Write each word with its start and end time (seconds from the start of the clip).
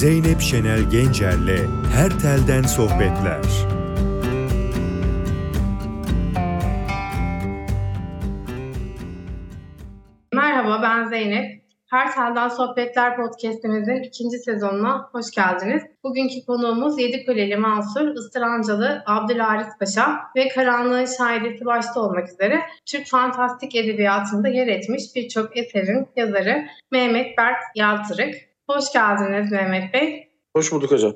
Zeynep 0.00 0.40
Şenel 0.40 0.90
Gencer'le 0.90 1.68
Her 1.94 2.10
Telden 2.10 2.62
Sohbetler. 2.62 3.42
Merhaba 10.32 10.82
ben 10.82 11.08
Zeynep. 11.08 11.62
Her 11.90 12.14
Telden 12.14 12.48
Sohbetler 12.48 13.16
podcastimizin 13.16 14.02
ikinci 14.02 14.38
sezonuna 14.38 15.08
hoş 15.12 15.30
geldiniz. 15.30 15.82
Bugünkü 16.04 16.46
konuğumuz 16.46 17.00
Yedikuleli 17.00 17.56
Mansur, 17.56 18.14
Istırancalı 18.14 19.02
Abdülharis 19.06 19.78
Paşa 19.80 20.20
ve 20.36 20.48
Karanlığın 20.48 21.04
Şahidesi 21.04 21.64
başta 21.64 22.00
olmak 22.00 22.28
üzere 22.28 22.60
Türk 22.86 23.06
fantastik 23.06 23.74
edebiyatında 23.76 24.48
yer 24.48 24.66
etmiş 24.66 25.02
birçok 25.16 25.56
eserin 25.56 26.08
yazarı 26.16 26.66
Mehmet 26.90 27.38
Berk 27.38 27.62
Yaltırık. 27.74 28.49
Hoş 28.70 28.92
geldiniz 28.92 29.52
Mehmet 29.52 29.94
Bey. 29.94 30.28
Hoş 30.56 30.72
bulduk 30.72 30.90
hocam. 30.90 31.14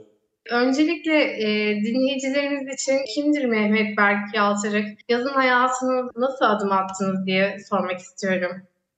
Öncelikle 0.50 1.22
e, 1.22 1.76
dinleyicilerimiz 1.84 2.74
için 2.74 2.98
kimdir 3.14 3.44
Mehmet 3.44 3.98
Berk 3.98 4.34
Yaltırık? 4.34 4.86
Yazın 5.08 5.32
hayatını 5.32 6.10
nasıl 6.16 6.44
adım 6.44 6.72
attınız 6.72 7.26
diye 7.26 7.58
sormak 7.70 8.00
istiyorum. 8.00 8.50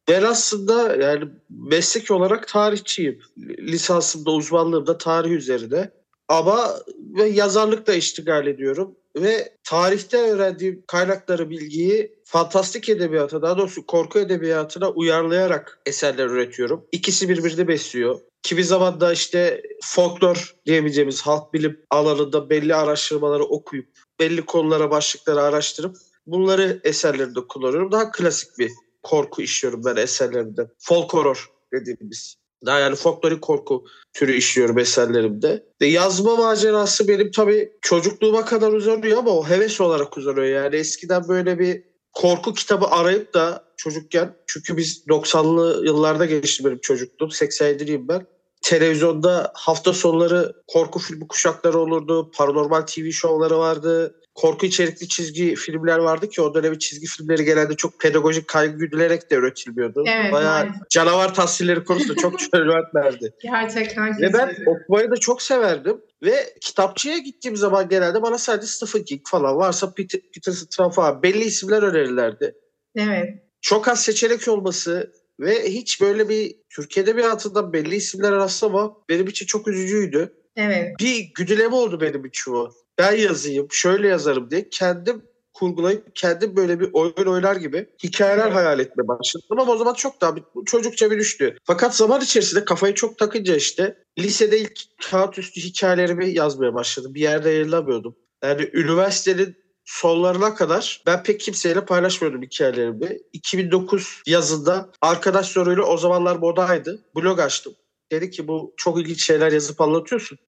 Ben 0.09 0.23
aslında 0.23 0.97
yani 0.97 1.24
meslek 1.50 2.11
olarak 2.11 2.48
tarihçiyim. 2.48 3.19
Lisansımda, 3.59 4.30
uzmanlığımda 4.30 4.98
tarih 4.98 5.30
üzerine. 5.30 5.91
Ama 6.28 6.70
ve 6.98 7.25
yazarlık 7.25 7.86
da 7.86 7.95
iştigal 7.95 8.47
ediyorum. 8.47 8.95
Ve 9.16 9.52
tarihte 9.64 10.16
öğrendiğim 10.16 10.84
kaynakları, 10.86 11.50
bilgiyi 11.50 12.14
fantastik 12.25 12.88
edebiyata, 12.88 13.42
daha 13.42 13.59
doğrusu 13.59 13.86
korku 13.86 14.19
edebiyatına 14.19 14.91
uyarlayarak 14.91 15.78
eserler 15.86 16.27
üretiyorum. 16.27 16.86
İkisi 16.92 17.28
birbirini 17.28 17.69
besliyor. 17.69 18.20
Kimi 18.47 18.64
zaman 18.64 19.00
da 19.00 19.12
işte 19.12 19.62
folklor 19.83 20.56
diyebileceğimiz 20.66 21.22
halk 21.22 21.55
bilim 21.55 21.80
alanında 21.91 22.50
belli 22.50 22.75
araştırmaları 22.75 23.44
okuyup, 23.44 23.88
belli 24.20 24.42
konulara, 24.42 24.91
başlıkları 24.91 25.42
araştırıp 25.42 25.97
bunları 26.27 26.80
eserlerimde 26.84 27.41
kullanıyorum. 27.48 27.92
Daha 27.92 28.11
klasik 28.11 28.58
bir 28.58 28.70
korku 29.03 29.42
işliyorum 29.42 29.84
ben 29.84 29.97
eserlerimde. 29.97 30.70
Folk 30.78 31.12
horror 31.12 31.50
dediğimiz. 31.72 32.36
Daha 32.66 32.78
yani 32.78 32.97
folklorik 32.97 33.42
korku 33.42 33.84
türü 34.12 34.34
işliyorum 34.34 34.78
eserlerimde. 34.78 35.66
De 35.81 35.86
yazma 35.86 36.36
macerası 36.36 37.08
benim 37.08 37.31
tabii 37.31 37.72
çocukluğuma 37.83 38.44
kadar 38.44 38.72
uzanıyor 38.72 39.19
ama 39.19 39.31
o 39.31 39.48
heves 39.48 39.81
olarak 39.81 40.19
uzanıyor. 40.19 40.47
Yani 40.47 40.77
eskiden 40.77 41.28
böyle 41.28 41.58
bir 41.58 41.84
korku 42.12 42.55
kitabı 42.55 42.86
arayıp 42.86 43.34
da 43.34 43.64
çocukken 43.77 44.36
çünkü 44.47 44.77
biz 44.77 45.05
90'lı 45.08 45.86
yıllarda 45.86 46.27
geçti 46.27 46.64
benim 46.64 46.78
çocukluğum. 46.78 47.28
87'liyim 47.28 48.08
ben. 48.08 48.36
Televizyonda 48.67 49.53
hafta 49.55 49.92
sonları 49.92 50.53
korku 50.67 50.98
filmi 50.98 51.28
kuşakları 51.28 51.78
olurdu. 51.78 52.31
Paranormal 52.31 52.81
TV 52.81 53.11
şovları 53.11 53.59
vardı 53.59 54.14
korku 54.36 54.67
içerikli 54.67 55.09
çizgi 55.09 55.55
filmler 55.55 55.98
vardı 55.98 56.28
ki 56.28 56.42
o 56.42 56.55
dönemin 56.55 56.78
çizgi 56.78 57.06
filmleri 57.06 57.44
genelde 57.44 57.77
çok 57.77 58.00
pedagojik 58.00 58.48
kaygı 58.48 58.78
güdülerek 58.78 59.31
de 59.31 59.34
üretilmiyordu. 59.34 60.05
Evet, 60.06 60.33
Bayağı 60.33 60.64
maalesef. 60.64 60.91
canavar 60.91 61.34
tasvirleri 61.34 61.84
konusunda 61.84 62.14
çok 62.14 62.39
çözüvertlerdi. 62.53 63.34
Gerçekten 63.42 64.20
Ve 64.20 64.33
ben 64.33 64.56
okumayı 64.67 65.11
da 65.11 65.17
çok 65.17 65.42
severdim. 65.42 66.00
Ve 66.22 66.55
kitapçıya 66.61 67.19
gittiğim 67.19 67.56
zaman 67.56 67.89
genelde 67.89 68.22
bana 68.22 68.39
sadece 68.39 68.67
Stephen 68.67 69.05
King 69.05 69.20
falan 69.25 69.56
varsa 69.56 69.94
Peter, 69.94 70.20
Peter 70.34 70.53
Straub 70.53 70.92
falan 70.92 71.22
belli 71.22 71.44
isimler 71.44 71.83
önerirlerdi. 71.83 72.55
Evet. 72.97 73.28
Çok 73.61 73.89
az 73.89 74.03
seçenek 74.03 74.48
olması 74.48 75.12
ve 75.41 75.70
hiç 75.70 76.01
böyle 76.01 76.29
bir 76.29 76.56
Türkiye'de 76.70 77.17
bir 77.17 77.25
altında 77.25 77.73
belli 77.73 77.95
isimlere 77.95 78.37
rastlama 78.37 78.97
benim 79.09 79.27
için 79.29 79.47
çok 79.47 79.69
üzücüydü. 79.69 80.33
Evet. 80.56 80.95
Bir 81.01 81.31
güdüleme 81.34 81.75
oldu 81.75 82.01
benim 82.01 82.25
için 82.25 82.53
o. 82.53 82.71
Ben 82.99 83.12
yazayım, 83.12 83.66
şöyle 83.71 84.09
yazarım 84.09 84.50
diye 84.50 84.69
kendim 84.69 85.22
kurgulayıp 85.53 86.16
kendim 86.16 86.56
böyle 86.56 86.81
bir 86.81 86.91
oyun 86.93 87.27
oynar 87.27 87.56
gibi 87.56 87.88
hikayeler 88.05 88.44
Evet. 88.44 88.55
hayal 88.55 88.81
etmeye 88.81 89.09
başladım. 89.09 89.47
Ama 89.50 89.72
o 89.72 89.77
zaman 89.77 89.94
çok 89.94 90.21
daha 90.21 90.37
bir, 90.37 90.43
çocukça 90.66 91.10
bir 91.10 91.19
düştü. 91.19 91.56
Fakat 91.65 91.97
zaman 91.97 92.21
içerisinde 92.21 92.65
kafayı 92.65 92.94
çok 92.94 93.19
takınca 93.19 93.56
işte 93.56 93.99
lisede 94.19 94.59
ilk 94.59 94.81
kağıt 95.10 95.39
üstü 95.39 95.60
hikayelerimi 95.60 96.31
yazmaya 96.31 96.75
başladım. 96.75 97.15
Bir 97.15 97.21
yerde 97.21 97.50
yayınlamıyordum. 97.50 98.16
Yani 98.44 98.71
üniversitenin 98.72 99.56
sonlarına 99.86 100.54
kadar 100.54 101.02
ben 101.06 101.22
pek 101.22 101.41
kimseyle 101.41 101.84
paylaşmıyordum 101.84 102.42
hikayelerimi. 102.42 103.19
2009 103.32 104.22
yazında 104.26 104.91
arkadaş 105.00 105.47
soruyla 105.47 105.82
o 105.82 105.97
zamanlar 105.97 106.36
modaydı. 106.36 107.04
Blog 107.16 107.41
açtım. 107.41 107.74
Dedi 108.12 108.30
ki 108.30 108.48
bu 108.48 108.74
çok 108.76 109.00
ilginç 109.00 109.26
şeyler 109.26 109.52
yazıp 109.52 109.80
anlatıyorsun. 109.80 110.38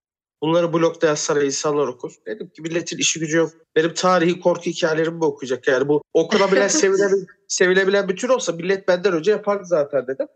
Bunları 0.43 0.73
blogda 0.73 1.07
yazsana 1.07 1.43
insanlar 1.43 1.89
okur. 1.89 2.13
Dedim 2.27 2.49
ki 2.49 2.63
milletin 2.63 2.99
işi 2.99 3.21
gücü 3.21 3.37
yok. 3.37 3.53
Benim 3.77 3.95
tarihi 3.95 4.41
korku 4.41 4.63
hikayelerimi 4.63 5.17
mi 5.17 5.25
okuyacak? 5.25 5.69
Yani 5.69 5.89
bu 5.89 6.03
okunabilen, 6.15 6.69
sevilebilen, 6.69 7.27
sevilebilen 7.49 8.09
bir 8.09 8.17
tür 8.17 8.29
olsa 8.29 8.53
millet 8.53 8.89
benden 8.89 9.13
önce 9.13 9.31
yapardı 9.31 9.65
zaten 9.65 10.07
dedim. 10.07 10.27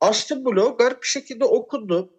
Açtım 0.00 0.44
blogu. 0.44 0.76
Garip 0.76 1.02
bir 1.02 1.08
şekilde 1.08 1.44
okundu. 1.44 2.10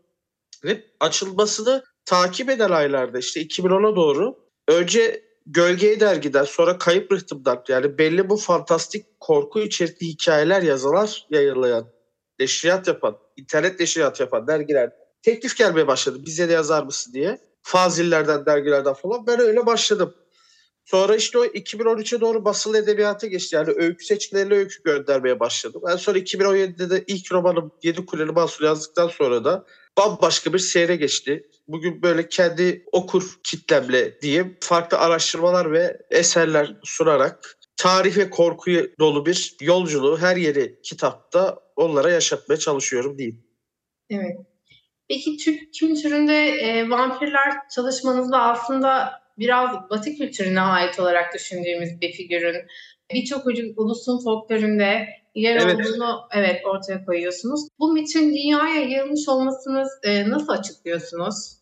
Ve 0.63 0.84
açılmasını 1.00 1.84
takip 2.06 2.50
eden 2.50 2.69
aylarda 2.69 3.19
işte 3.19 3.41
2010'a 3.41 3.96
doğru 3.96 4.36
önce 4.68 5.29
Gölge 5.52 6.00
dergiden 6.00 6.44
sonra 6.44 6.78
Kayıp 6.78 7.12
Rıhtım'dan 7.12 7.64
yani 7.68 7.98
belli 7.98 8.30
bu 8.30 8.38
fantastik 8.38 9.20
korku 9.20 9.60
içerikli 9.60 10.08
hikayeler 10.08 10.62
yazılar 10.62 11.28
yayınlayan, 11.30 11.92
neşriyat 12.40 12.88
yapan, 12.88 13.18
internet 13.38 13.80
neşriyat 13.80 14.20
yapan 14.20 14.48
dergiler 14.48 14.92
teklif 15.22 15.58
gelmeye 15.58 15.88
başladı. 15.88 16.18
Bize 16.26 16.50
de 16.50 16.54
yazar 16.54 16.84
mısın 16.84 17.14
diye. 17.14 17.38
Fazillerden, 17.62 18.46
dergilerden 18.46 18.94
falan. 18.94 19.28
Ben 19.28 19.40
öyle 19.40 19.66
başladım. 19.66 20.14
Sonra 20.86 21.16
işte 21.16 21.38
o 21.38 21.46
2013'e 21.46 22.22
doğru 22.22 22.46
basılı 22.46 22.78
edebiyata 22.78 23.28
geçti. 23.28 23.56
Yani 23.56 23.74
öykü 23.78 24.06
seçkilerine 24.06 24.54
öykü 24.54 24.84
göndermeye 24.84 25.40
başladım. 25.40 25.81
En 25.92 25.96
sonra 25.96 26.20
2017'de 26.20 26.90
de 26.90 27.04
ilk 27.08 27.31
romanım 27.31 27.72
Yedi 27.84 28.06
Kuleli 28.06 28.31
Mansur 28.31 28.66
yazdıktan 28.66 29.08
sonra 29.08 29.44
da 29.44 29.66
bambaşka 30.00 30.54
bir 30.54 30.60
seyre 30.60 30.96
geçti. 30.96 31.50
Bugün 31.68 32.02
böyle 32.02 32.30
kendi 32.30 32.86
okur 32.92 33.40
kitlemle 33.44 34.22
diyeyim 34.22 34.58
farklı 34.62 34.98
araştırmalar 34.98 35.72
ve 35.72 35.98
eserler 36.10 36.78
sunarak 36.84 37.58
tarih 37.78 38.18
ve 38.18 38.30
korkuyu 38.30 38.92
dolu 39.00 39.26
bir 39.26 39.56
yolculuğu 39.62 40.18
her 40.18 40.36
yeri 40.36 40.82
kitapta 40.84 41.60
onlara 41.76 42.12
yaşatmaya 42.12 42.58
çalışıyorum 42.58 43.18
diyeyim. 43.18 43.44
Evet. 44.10 44.38
Peki 45.10 45.38
Türk 45.38 45.74
kültüründe 45.74 46.50
e, 46.50 46.90
vampirler 46.90 47.68
çalışmanızda 47.76 48.42
aslında 48.42 49.12
biraz 49.38 49.90
Batı 49.90 50.16
kültürüne 50.16 50.62
ait 50.62 51.00
olarak 51.00 51.34
düşündüğümüz 51.34 52.02
bir 52.02 52.12
figürün 52.12 52.68
birçok 53.14 53.46
ulu- 53.46 53.74
ulusun 53.78 54.24
folkloründe 54.24 55.08
yer 55.36 55.56
Evet. 55.56 55.75
olduğunu 55.75 56.20
evet 56.31 56.66
ortaya 56.66 57.06
koyuyorsunuz. 57.06 57.68
Bu 57.80 57.94
mitin 57.94 58.30
dünyaya 58.30 58.81
yayılmış 58.81 59.30
olmasını 59.30 59.88
e, 60.03 60.30
nasıl 60.30 60.50
açıklıyorsunuz? 60.50 61.59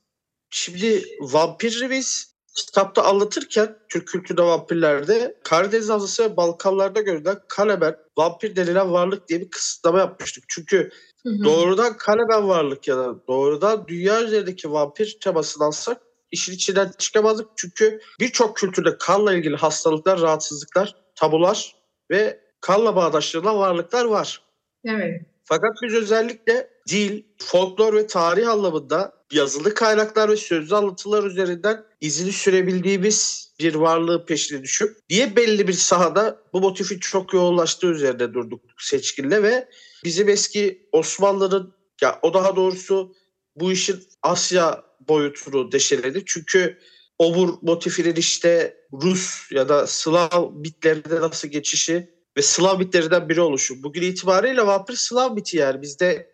Şimdi 0.49 1.03
vampiri 1.21 1.89
biz 1.89 2.37
kitapta 2.55 3.03
anlatırken 3.03 3.77
Türk 3.89 4.07
kültüründe 4.07 4.43
vampirlerde 4.43 5.35
Karadeniz 5.43 5.89
Havzası 5.89 6.23
ve 6.23 6.37
Balkanlarda 6.37 7.01
görülen 7.01 7.37
Kaleber 7.47 7.95
vampir 8.17 8.55
denilen 8.55 8.93
varlık 8.93 9.29
diye 9.29 9.41
bir 9.41 9.49
kısıtlama 9.49 9.99
yapmıştık. 9.99 10.43
Çünkü 10.47 10.89
Hı 11.23 11.29
hı. 11.29 11.43
doğrudan 11.43 11.97
Kaleber 11.97 12.41
varlık 12.41 12.87
ya 12.87 12.97
da 12.97 13.27
doğrudan 13.27 13.87
dünya 13.87 14.23
üzerindeki 14.23 14.71
vampir 14.71 15.17
temasını 15.23 15.63
alsak 15.65 16.01
işin 16.31 16.53
içinden 16.53 16.91
çıkamazdık. 16.97 17.47
Çünkü 17.55 17.99
birçok 18.19 18.57
kültürde 18.57 18.97
kanla 18.97 19.33
ilgili 19.33 19.55
hastalıklar, 19.55 20.21
rahatsızlıklar, 20.21 20.95
tabular 21.17 21.75
ve 22.11 22.39
kanla 22.61 22.95
bağdaştırılan 22.95 23.57
varlıklar 23.57 24.05
var. 24.05 24.41
Evet. 24.85 25.21
Fakat 25.43 25.71
biz 25.83 25.93
özellikle 25.93 26.69
dil, 26.87 27.23
folklor 27.37 27.93
ve 27.93 28.07
tarih 28.07 28.49
anlamında 28.49 29.13
yazılı 29.31 29.73
kaynaklar 29.73 30.29
ve 30.29 30.35
sözlü 30.35 30.75
anlatılar 30.75 31.23
üzerinden 31.23 31.83
izini 32.01 32.31
sürebildiğimiz 32.31 33.51
bir 33.59 33.75
varlığı 33.75 34.25
peşine 34.25 34.63
düşüp 34.63 35.09
diye 35.09 35.35
belli 35.35 35.67
bir 35.67 35.73
sahada 35.73 36.37
bu 36.53 36.61
motifin 36.61 36.99
çok 36.99 37.33
yoğunlaştığı 37.33 37.87
üzerine 37.87 38.33
durduk 38.33 38.61
seçkinle 38.77 39.43
ve 39.43 39.67
bizim 40.03 40.29
eski 40.29 40.89
Osmanlı'nın 40.91 41.73
ya 42.01 42.19
o 42.21 42.33
daha 42.33 42.55
doğrusu 42.55 43.15
bu 43.55 43.71
işin 43.71 44.03
Asya 44.23 44.83
boyutunu 45.07 45.71
deşeledi. 45.71 46.23
Çünkü 46.25 46.77
obur 47.19 47.53
motifinin 47.61 48.15
işte 48.15 48.77
Rus 48.93 49.51
ya 49.51 49.69
da 49.69 49.87
Slav 49.87 50.51
mitlerine 50.51 51.21
nasıl 51.21 51.47
geçişi 51.47 52.09
ve 52.37 52.41
Slav 52.41 52.79
mitlerinden 52.79 53.29
biri 53.29 53.41
oluşu. 53.41 53.83
Bugün 53.83 54.01
itibariyle 54.01 54.67
vampir 54.67 54.95
Slav 54.95 55.33
miti 55.33 55.57
yani 55.57 55.81
bizde 55.81 56.29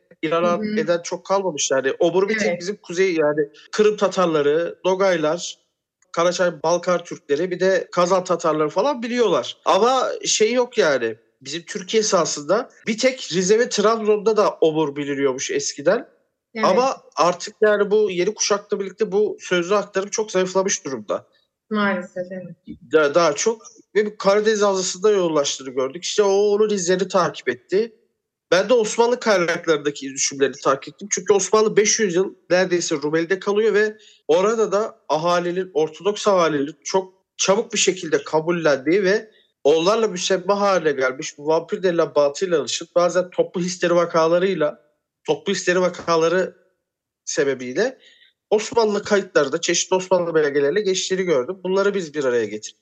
hı. 0.75 0.79
eden 0.79 1.01
çok 1.03 1.25
kalmamış 1.25 1.71
yani. 1.71 1.93
Obur 1.99 2.23
miti 2.23 2.45
Evet. 2.45 2.61
bizim 2.61 2.75
kuzey 2.75 3.13
yani 3.13 3.41
Kırım 3.71 3.97
Tatarları, 3.97 4.79
Dogaylar, 4.85 5.57
Karaçay 6.11 6.63
Balkar 6.63 7.05
Türkleri 7.05 7.51
bir 7.51 7.59
de 7.59 7.87
Kazan 7.91 8.23
Tatarları 8.23 8.69
falan 8.69 9.03
biliyorlar. 9.03 9.57
Ama 9.65 10.09
şey 10.25 10.53
yok 10.53 10.77
yani. 10.77 11.15
Bizim 11.41 11.61
Türkiye 11.61 12.03
sahasında 12.03 12.69
bir 12.87 12.97
tek 12.97 13.29
Rize 13.33 13.59
ve 13.59 13.69
Trabzon'da 13.69 14.37
da 14.37 14.57
obur 14.61 14.95
biliniyormuş 14.95 15.51
eskiden. 15.51 16.12
Evet, 16.55 16.65
Ama 16.67 16.97
artık 17.15 17.55
yani 17.61 17.91
bu 17.91 18.11
yeni 18.11 18.33
kuşakla 18.33 18.79
birlikte 18.79 19.11
bu 19.11 19.37
sözlü 19.39 19.75
aktarım 19.75 20.09
çok 20.09 20.31
zayıflamış 20.31 20.85
durumda. 20.85 21.27
maalesef 21.69 22.23
evet. 22.31 22.55
Da- 22.91 23.15
daha 23.15 23.33
çok 23.33 23.61
ve 23.95 24.05
bir 24.05 24.17
Karadeniz 24.17 24.61
Havzası'nda 24.61 25.11
yoğunlaştığını 25.11 25.69
gördük. 25.69 26.03
İşte 26.03 26.23
o 26.23 26.31
onun 26.31 26.69
izlerini 26.69 27.07
takip 27.07 27.49
etti. 27.49 27.95
Ben 28.51 28.69
de 28.69 28.73
Osmanlı 28.73 29.19
kaynaklarındaki 29.19 30.09
düşümlerini 30.09 30.55
takip 30.63 30.93
ettim. 30.93 31.07
Çünkü 31.11 31.33
Osmanlı 31.33 31.77
500 31.77 32.15
yıl 32.15 32.33
neredeyse 32.49 32.95
Rumeli'de 32.95 33.39
kalıyor 33.39 33.73
ve 33.73 33.97
orada 34.27 34.71
da 34.71 34.99
ahalinin, 35.09 35.71
Ortodoks 35.73 36.27
ahalinin 36.27 36.75
çok 36.83 37.13
çabuk 37.37 37.73
bir 37.73 37.77
şekilde 37.77 38.23
kabullendiği 38.23 39.03
ve 39.03 39.31
onlarla 39.63 40.07
müsebba 40.07 40.59
haline 40.59 40.91
gelmiş 40.91 41.37
bu 41.37 41.47
vampir 41.47 41.83
denilen 41.83 42.15
batıyla 42.15 42.59
alışıp 42.59 42.95
bazen 42.95 43.29
toplu 43.29 43.61
histeri 43.61 43.95
vakalarıyla 43.95 44.79
toplu 45.27 45.53
histeri 45.53 45.81
vakaları 45.81 46.55
sebebiyle 47.25 47.97
Osmanlı 48.49 49.03
kayıtlarında 49.03 49.61
çeşitli 49.61 49.95
Osmanlı 49.95 50.35
belgeleriyle 50.35 50.81
geçtiğini 50.81 51.23
gördüm. 51.23 51.59
Bunları 51.63 51.93
biz 51.93 52.13
bir 52.13 52.23
araya 52.23 52.45
getirdik. 52.45 52.79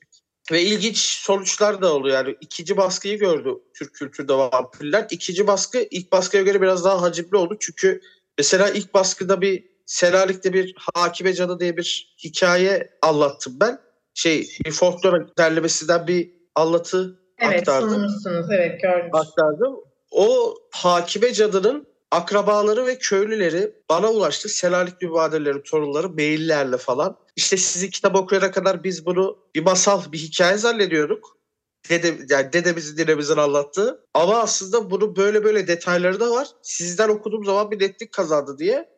Ve 0.52 0.62
ilginç 0.62 0.98
sonuçlar 0.98 1.82
da 1.82 1.94
oldu. 1.94 2.08
Yani 2.08 2.36
ikinci 2.42 2.78
baskıyı 2.78 3.20
gördü 3.20 3.50
Türk 3.78 3.96
kültürde 3.96 4.34
vampirler. 4.34 5.08
İkinci 5.12 5.48
baskı 5.48 5.88
ilk 5.92 6.12
baskıya 6.12 6.44
göre 6.44 6.62
biraz 6.62 6.86
daha 6.86 7.02
hacimli 7.02 7.38
oldu. 7.38 7.58
Çünkü 7.60 8.02
mesela 8.38 8.70
ilk 8.70 8.94
baskıda 8.94 9.42
bir 9.42 9.72
Selanik'te 9.86 10.54
bir 10.54 10.76
Hakime 10.94 11.34
Canı 11.34 11.60
diye 11.60 11.78
bir 11.78 12.16
hikaye 12.24 12.90
anlattım 13.02 13.58
ben. 13.62 13.80
Şey 14.14 14.50
bir 14.66 14.72
folklor 14.72 15.38
derlemesinden 15.38 16.08
bir 16.08 16.32
anlatı 16.56 17.20
Evet 17.40 17.60
aktardım 17.60 17.90
sunmuşsunuz. 17.90 18.46
Evet 18.52 18.82
gördüm. 18.82 19.10
aktardım. 19.14 19.76
O 20.12 20.56
hakime 20.72 21.34
cadının 21.34 21.88
akrabaları 22.12 22.86
ve 22.86 22.98
köylüleri 22.98 23.76
bana 23.90 24.12
ulaştı. 24.12 24.50
Selanik 24.50 25.02
mübadeleleri, 25.02 25.64
torunları 25.64 26.10
maillerle 26.10 26.78
falan. 26.78 27.18
İşte 27.36 27.58
sizin 27.58 27.90
kitap 27.90 28.16
okuyana 28.16 28.52
kadar 28.52 28.84
biz 28.84 29.06
bunu 29.06 29.38
bir 29.56 29.64
masal, 29.64 30.12
bir 30.12 30.18
hikaye 30.18 30.58
zannediyorduk. 30.58 31.38
Dede, 31.90 32.18
yani 32.30 32.54
dedemizin, 32.54 32.98
dinemizin 32.98 33.38
anlattığı. 33.38 34.06
Ama 34.14 34.40
aslında 34.40 34.92
bunun 34.92 35.16
böyle 35.16 35.44
böyle 35.44 35.68
detayları 35.68 36.20
da 36.20 36.32
var. 36.32 36.48
Sizden 36.62 37.10
okuduğum 37.10 37.46
zaman 37.46 37.72
bir 37.72 37.80
netlik 37.80 38.12
kazandı 38.12 38.58
diye. 38.58 38.90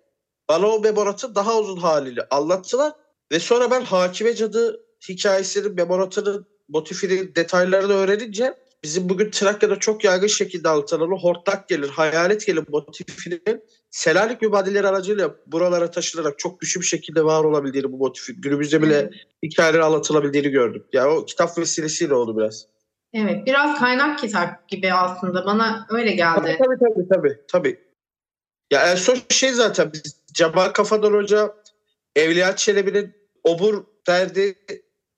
Bana 0.50 0.68
o 0.68 0.80
memoratı 0.80 1.36
daha 1.36 1.60
uzun 1.60 1.78
haliyle 1.78 2.28
anlattılar. 2.30 2.94
Ve 3.32 3.40
sonra 3.40 3.72
ben 3.72 3.82
Hakime 3.82 4.36
Cadı 4.36 4.86
hikayesinin, 5.10 5.76
memoratının, 5.76 6.46
motifinin 6.70 7.36
detaylarını 7.36 7.94
öğrenince 7.94 8.54
bizim 8.84 9.10
bugün 9.10 9.32
Trakya'da 9.32 9.80
çok 9.80 10.04
yaygın 10.04 10.28
şekilde 10.28 10.70
anlatılan 10.70 11.12
o 11.12 11.20
hortlak 11.20 11.70
gelir, 11.70 11.90
hayalet 11.90 12.46
gelir 12.46 12.64
motifinin 12.70 13.64
Selanik 13.92 14.42
mübadeleleri 14.42 14.88
aracıyla 14.88 15.36
buralara 15.48 15.92
taşınarak 15.92 16.40
çok 16.40 16.60
güçlü 16.60 16.82
bir 16.82 16.86
şekilde 16.86 17.24
var 17.24 17.44
olabildiğini 17.44 17.92
bu 17.92 17.98
motifin. 17.98 18.42
Günümüzde 18.42 18.82
bile 18.82 19.10
hikayeleri 19.44 19.84
anlatılabildiğini 19.84 20.50
gördüm. 20.50 20.84
Yani 20.94 21.10
o 21.10 21.26
kitap 21.26 21.58
vesilesiyle 21.58 22.14
oldu 22.14 22.38
biraz. 22.38 22.66
Evet, 23.14 23.46
biraz 23.46 23.80
kaynak 23.80 24.20
kitap 24.20 24.68
gibi 24.68 24.94
aslında. 24.94 25.46
Bana 25.46 25.88
öyle 25.90 26.12
geldi. 26.12 26.58
Tabii 26.60 26.80
tabii 26.80 27.08
tabii. 27.10 27.38
tabii. 27.48 27.80
Ya 28.72 28.92
en 28.92 28.96
son 28.96 29.18
şey 29.30 29.52
zaten 29.52 29.94
biz 29.94 30.22
Cemal 30.34 30.70
Kafadan 30.70 31.14
Hoca 31.14 31.56
Evliya 32.16 32.56
Çelebi'nin 32.56 33.16
obur 33.44 33.84
derdi 34.08 34.56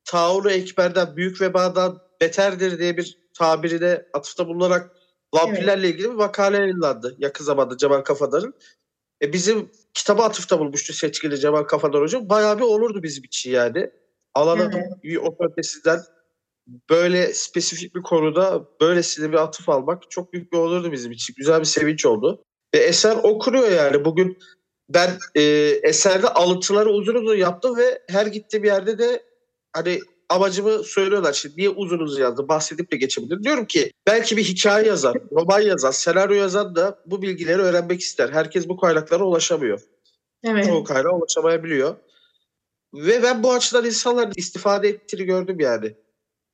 taunu 0.06 0.52
ekberden 0.52 1.16
büyük 1.16 1.42
vebadan 1.42 2.02
beterdir 2.22 2.80
diye 2.80 2.98
bir 2.98 3.25
tabirine 3.38 4.06
atıfta 4.14 4.48
bulunarak 4.48 4.92
vampirlerle 5.34 5.90
ilgili 5.90 6.10
bir 6.10 6.16
makale 6.16 6.58
yayınlandı 6.58 7.16
yakın 7.18 7.46
zamanda 7.46 7.78
Cemal 7.78 8.02
Kafadar'ın. 8.02 8.54
E 9.22 9.34
bizim 9.34 9.72
kitaba 9.94 10.24
atıfta 10.24 10.60
bulmuştu 10.60 10.94
seçkili 10.94 11.40
Cemal 11.40 11.64
Kafadar 11.64 12.02
Hoca. 12.02 12.30
Bayağı 12.30 12.58
bir 12.58 12.64
olurdu 12.64 13.04
bizim 13.04 13.24
için 13.24 13.52
yani. 13.52 13.92
Alanın 14.34 14.72
Evet. 15.04 15.18
otoritesinden 15.20 16.00
böyle 16.90 17.34
spesifik 17.34 17.96
bir 17.96 18.02
konuda 18.02 18.66
böylesine 18.82 19.30
bir 19.30 19.38
atıf 19.38 19.70
almak 19.70 20.12
çok 20.12 20.34
büyük 20.34 20.54
bir 20.54 20.58
olurdu 20.58 20.92
bizim 20.92 21.12
için. 21.12 21.34
Güzel 21.38 21.60
bir 21.60 21.66
sevinç 21.66 22.06
oldu. 22.06 22.44
Ve 22.76 22.80
eser 22.80 23.16
okunuyor 23.24 23.72
yani. 23.72 24.06
Bugün 24.06 24.38
ben 24.90 25.10
e, 25.36 25.42
eserde 25.84 26.28
alıntıları 26.28 26.90
uzun 26.90 27.16
uzun 27.16 27.36
yaptım 27.36 27.78
ve 27.78 28.02
her 28.10 28.26
gittiğim 28.26 28.66
yerde 28.66 28.98
de 28.98 29.24
hani 29.74 30.00
amacımı 30.30 30.83
söylüyorlar. 30.83 31.33
Şimdi 31.33 31.57
niye 31.57 31.69
uzun 31.69 32.00
uzun 32.00 32.22
yazdım 32.22 32.48
bahsedip 32.48 32.92
de 32.92 32.98
geçebilirim. 32.98 33.44
Diyorum 33.44 33.66
ki 33.66 33.92
belki 34.07 34.38
bir 34.38 34.44
hikaye 34.44 34.88
yazan, 34.88 35.16
roman 35.31 35.62
yazan, 35.62 35.92
senaryo 35.92 36.36
yazan 36.36 36.75
da 36.75 37.00
bu 37.06 37.22
bilgileri 37.22 37.62
öğrenmek 37.62 38.01
ister. 38.01 38.30
Herkes 38.30 38.68
bu 38.68 38.77
kaynaklara 38.77 39.24
ulaşamıyor. 39.24 39.81
Evet. 40.44 40.66
Çoğu 40.66 40.83
kaynağa 40.83 41.16
ulaşamayabiliyor. 41.16 41.95
Ve 42.94 43.24
ben 43.24 43.44
bu 43.44 43.54
açıdan 43.54 43.86
insanların 43.86 44.33
istifade 44.36 44.89
ettiğini 44.89 45.24
gördüm 45.24 45.60
yani. 45.60 45.95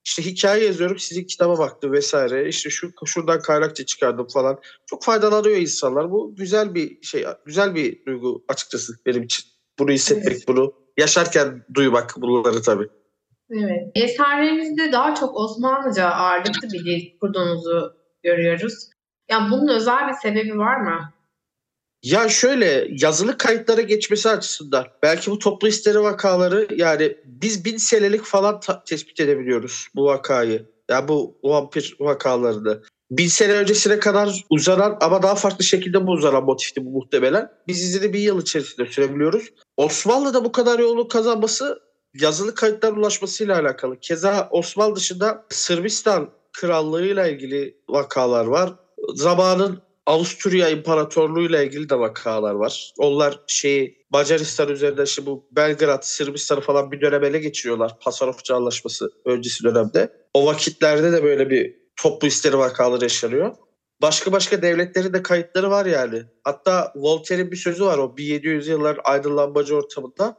İşte 0.05 0.25
hikaye 0.25 0.65
yazıyorum 0.65 0.99
sizin 0.99 1.23
kitaba 1.23 1.59
baktım 1.59 1.91
vesaire. 1.91 2.47
İşte 2.49 2.69
şu 2.69 2.91
şuradan 3.05 3.41
kaynakça 3.41 3.85
çıkardım 3.85 4.27
falan. 4.27 4.59
Çok 4.85 5.03
faydalanıyor 5.03 5.57
insanlar. 5.57 6.11
Bu 6.11 6.35
güzel 6.35 6.75
bir 6.75 7.01
şey, 7.01 7.25
güzel 7.45 7.75
bir 7.75 8.05
duygu 8.05 8.43
açıkçası 8.47 8.93
benim 9.05 9.23
için. 9.23 9.45
Bunu 9.79 9.91
hissetmek, 9.91 10.33
Evet. 10.33 10.47
bunu 10.47 10.73
yaşarken 10.97 11.65
duymak 11.73 12.13
bunları 12.17 12.61
tabii. 12.61 12.87
Evet. 13.51 13.91
Eserlerinizde 13.95 14.91
daha 14.91 15.15
çok 15.15 15.35
Osmanlıca 15.37 16.09
ağırlıklı 16.09 16.67
bir 16.73 16.85
dil 16.85 17.19
kurduğunuzu 17.19 17.93
görüyoruz. 18.23 18.73
Yani 19.31 19.51
bunun 19.51 19.67
özel 19.67 20.07
bir 20.07 20.13
sebebi 20.13 20.57
var 20.57 20.81
mı? 20.81 21.13
Ya 22.03 22.29
şöyle 22.29 22.87
yazılı 22.89 23.37
kayıtlara 23.37 23.81
geçmesi 23.81 24.29
açısından 24.29 24.85
belki 25.03 25.31
bu 25.31 25.39
toplu 25.39 25.67
histeri 25.67 26.01
vakaları 26.01 26.67
yani 26.75 27.17
biz 27.25 27.65
bin 27.65 27.77
senelik 27.77 28.23
falan 28.23 28.59
ta- 28.59 28.83
tespit 28.83 29.19
edebiliyoruz 29.19 29.87
bu 29.95 30.05
vakayı. 30.05 30.65
Ya 30.89 31.07
bu 31.07 31.37
vampir 31.43 31.95
vakalarını. 31.99 32.81
Bin 33.11 33.27
sene 33.27 33.53
öncesine 33.53 33.99
kadar 33.99 34.45
uzanan 34.49 34.97
ama 35.01 35.23
daha 35.23 35.35
farklı 35.35 35.63
şekilde 35.63 36.07
bu 36.07 36.11
uzanan 36.11 36.43
motifti 36.43 36.85
bu 36.85 36.89
muhtemelen. 36.89 37.51
Biz 37.67 37.81
izini 37.81 38.13
bir 38.13 38.19
yıl 38.19 38.41
içerisinde 38.41 38.87
sürebiliyoruz. 38.87 39.49
Osmanlı'da 39.77 40.45
bu 40.45 40.51
kadar 40.51 40.79
yoğunluk 40.79 41.11
kazanması 41.11 41.79
yazılı 42.13 42.55
kayıtlara 42.55 42.95
ulaşmasıyla 42.95 43.59
alakalı. 43.59 43.99
Keza 43.99 44.47
Osmanlı 44.51 44.95
dışında 44.95 45.45
Sırbistan 45.49 46.29
krallığıyla 46.53 47.27
ilgili 47.27 47.77
vakalar 47.89 48.45
var. 48.45 48.73
Zamanın 49.15 49.81
Avusturya 50.05 50.69
İmparatorluğu 50.69 51.41
ile 51.41 51.65
ilgili 51.65 51.89
de 51.89 51.99
vakalar 51.99 52.53
var. 52.53 52.93
Onlar 52.97 53.39
şeyi 53.47 54.05
Macaristan 54.09 54.69
üzerinde 54.69 55.03
işte 55.03 55.25
bu 55.25 55.45
Belgrad, 55.51 56.03
Sırbistan'ı 56.03 56.61
falan 56.61 56.91
bir 56.91 57.01
dönem 57.01 57.23
ele 57.23 57.39
geçiriyorlar. 57.39 57.99
Pasarofça 57.99 58.55
Anlaşması 58.55 59.11
öncesi 59.25 59.63
dönemde. 59.63 60.13
O 60.33 60.45
vakitlerde 60.45 61.11
de 61.11 61.23
böyle 61.23 61.49
bir 61.49 61.75
toplu 61.95 62.27
histeri 62.27 62.57
vakaları 62.57 63.03
yaşanıyor. 63.03 63.55
Başka 64.01 64.31
başka 64.31 64.61
devletlerin 64.61 65.13
de 65.13 65.23
kayıtları 65.23 65.69
var 65.69 65.85
yani. 65.85 66.23
Hatta 66.43 66.93
Voltaire'in 66.95 67.51
bir 67.51 67.55
sözü 67.55 67.85
var 67.85 67.97
o 67.97 68.17
1700 68.17 68.67
yıllar 68.67 68.97
aydınlanmacı 69.03 69.75
ortamında. 69.75 70.37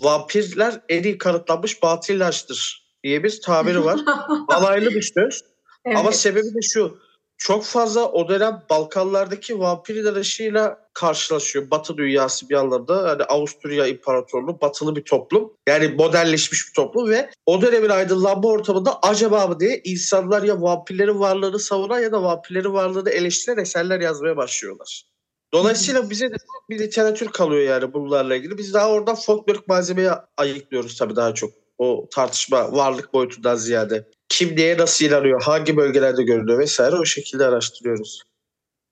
Vampirler 0.00 0.80
en 0.88 1.02
iyi 1.02 1.18
kanıtlanmış 1.18 1.82
batıllaçtır 1.82 2.86
diye 3.04 3.24
bir 3.24 3.40
tabiri 3.40 3.84
var. 3.84 4.00
Alaylı 4.48 4.90
bir 4.90 5.12
söz. 5.14 5.42
Evet. 5.84 5.98
Ama 5.98 6.12
sebebi 6.12 6.54
de 6.54 6.62
şu. 6.62 6.98
Çok 7.38 7.64
fazla 7.64 8.08
o 8.12 8.28
dönem 8.28 8.62
Balkanlardaki 8.70 9.58
vampir 9.58 9.96
inanışıyla 9.96 10.78
karşılaşıyor. 10.94 11.70
Batı 11.70 11.96
dünyası 11.96 12.48
bir 12.48 12.54
anlamda. 12.54 13.08
Hani 13.08 13.22
Avusturya 13.22 13.86
İmparatorluğu 13.86 14.60
batılı 14.60 14.96
bir 14.96 15.04
toplum. 15.04 15.52
Yani 15.68 15.88
modernleşmiş 15.88 16.68
bir 16.68 16.72
toplum 16.74 17.10
ve 17.10 17.30
o 17.46 17.62
dönemin 17.62 17.88
aydınlanma 17.88 18.48
ortamında 18.48 18.98
acaba 19.02 19.46
mı 19.46 19.60
diye 19.60 19.80
insanlar 19.84 20.42
ya 20.42 20.62
vampirlerin 20.62 21.20
varlığını 21.20 21.58
savunan 21.58 22.00
ya 22.00 22.12
da 22.12 22.22
vampirlerin 22.22 22.72
varlığını 22.72 23.10
eleştiren 23.10 23.62
eserler 23.62 24.00
yazmaya 24.00 24.36
başlıyorlar. 24.36 25.09
Dolayısıyla 25.52 26.10
bize 26.10 26.30
de 26.30 26.36
bir 26.70 26.78
literatür 26.78 27.28
kalıyor 27.28 27.62
yani 27.62 27.92
bunlarla 27.92 28.36
ilgili. 28.36 28.58
Biz 28.58 28.74
daha 28.74 28.90
oradan 28.90 29.14
folklorik 29.14 29.68
malzemeyi 29.68 30.10
ayıklıyoruz 30.36 30.98
tabii 30.98 31.16
daha 31.16 31.34
çok. 31.34 31.50
O 31.78 32.08
tartışma 32.14 32.72
varlık 32.72 33.12
boyutundan 33.12 33.56
ziyade. 33.56 34.04
Kim 34.28 34.56
neye 34.56 34.78
nasıl 34.78 35.04
inanıyor, 35.04 35.42
hangi 35.42 35.76
bölgelerde 35.76 36.22
görünüyor 36.22 36.58
vesaire 36.58 36.96
o 36.96 37.04
şekilde 37.04 37.44
araştırıyoruz. 37.44 38.22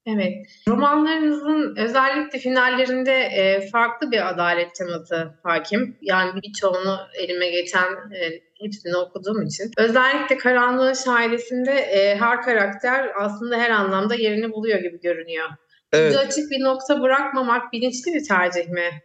Evet. 0.07 0.47
Romanlarınızın 0.69 1.77
özellikle 1.77 2.39
finallerinde 2.39 3.13
e, 3.13 3.69
farklı 3.71 4.11
bir 4.11 4.29
adalet 4.29 4.75
teması 4.75 5.31
hakim. 5.43 5.97
Yani 6.03 6.43
birçoğunu 6.43 6.99
elime 7.15 7.51
geçen 7.51 7.93
e, 7.93 8.41
hepsini 8.61 8.97
okuduğum 8.97 9.43
için. 9.43 9.71
Özellikle 9.79 10.37
Karanlığın 10.37 10.95
Şaidesi'nde 10.95 11.73
e, 11.73 12.17
her 12.17 12.43
karakter 12.43 13.11
aslında 13.17 13.57
her 13.57 13.71
anlamda 13.71 14.15
yerini 14.15 14.53
buluyor 14.53 14.79
gibi 14.79 15.01
görünüyor. 15.01 15.49
Evet. 15.93 16.11
Ucu 16.11 16.19
açık 16.19 16.51
bir 16.51 16.61
nokta 16.61 17.01
bırakmamak 17.01 17.73
bilinçli 17.73 18.15
bir 18.15 18.25
tercih 18.25 18.69
mi? 18.69 19.03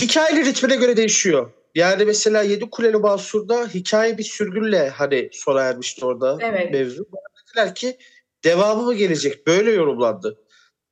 Hikayenin 0.00 0.44
ritmine 0.44 0.76
göre 0.76 0.96
değişiyor. 0.96 1.50
Yani 1.74 2.04
mesela 2.04 2.42
Yedi 2.42 2.70
Kuleli 2.70 2.96
Mansur'da 2.96 3.66
hikaye 3.66 4.18
bir 4.18 4.22
sürgünle 4.22 4.88
hani 4.88 5.28
sona 5.32 5.62
ermişti 5.62 6.06
orada 6.06 6.38
Evet. 6.40 6.70
mevzu. 6.72 7.06
Dediler 7.48 7.74
ki 7.74 7.98
devamı 8.44 8.82
mı 8.82 8.94
gelecek? 8.94 9.46
Böyle 9.46 9.72
yorumlandı. 9.72 10.38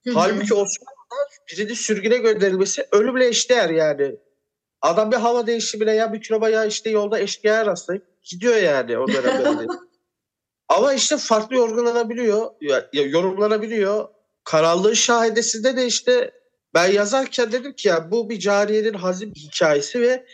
Hı 0.04 0.10
hı. 0.10 0.14
Halbuki 0.14 0.54
Osmanlı 0.54 1.28
birinin 1.52 1.74
sürgüne 1.74 2.16
gönderilmesi 2.16 2.86
ölümle 2.92 3.26
eşdeğer 3.26 3.70
yani. 3.70 4.16
Adam 4.80 5.12
bir 5.12 5.16
hava 5.16 5.46
değişimine 5.46 5.94
ya 5.94 6.08
mikroma 6.08 6.48
ya 6.48 6.64
işte 6.64 6.90
yolda 6.90 7.18
eşkıya 7.18 7.66
rastlayıp 7.66 8.06
gidiyor 8.22 8.56
yani 8.56 8.98
o 8.98 9.08
dönemlerde. 9.08 9.66
Ama 10.68 10.94
işte 10.94 11.16
farklı 11.16 11.56
ya 11.56 13.02
yorumlanabiliyor. 13.02 14.08
Karanlığın 14.44 14.94
şahidesinde 14.94 15.76
de 15.76 15.87
işte 15.87 16.30
ben 16.75 16.92
yazarken 16.92 17.52
dedim 17.52 17.72
ki 17.72 17.88
ya 17.88 18.11
bu 18.11 18.30
bir 18.30 18.38
cariyenin 18.38 18.94
hazin 18.94 19.32
hikayesi 19.34 20.00
ve 20.00 20.26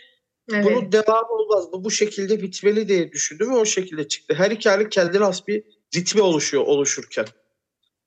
Evet. 0.53 0.65
bunun 0.65 0.91
devamı 0.91 1.29
olmaz. 1.29 1.65
Bu 1.71 1.83
bu 1.83 1.91
şekilde 1.91 2.41
bitmeli 2.41 2.87
diye 2.87 3.11
düşündüm 3.11 3.51
ve 3.51 3.55
o 3.55 3.65
şekilde 3.65 4.07
çıktı. 4.07 4.33
Her 4.33 4.51
hikayenin 4.51 4.89
kendine 4.89 5.23
has 5.23 5.47
bir 5.47 5.63
ritmi 5.95 6.21
oluşuyor 6.21 6.63
oluşurken. 6.63 7.25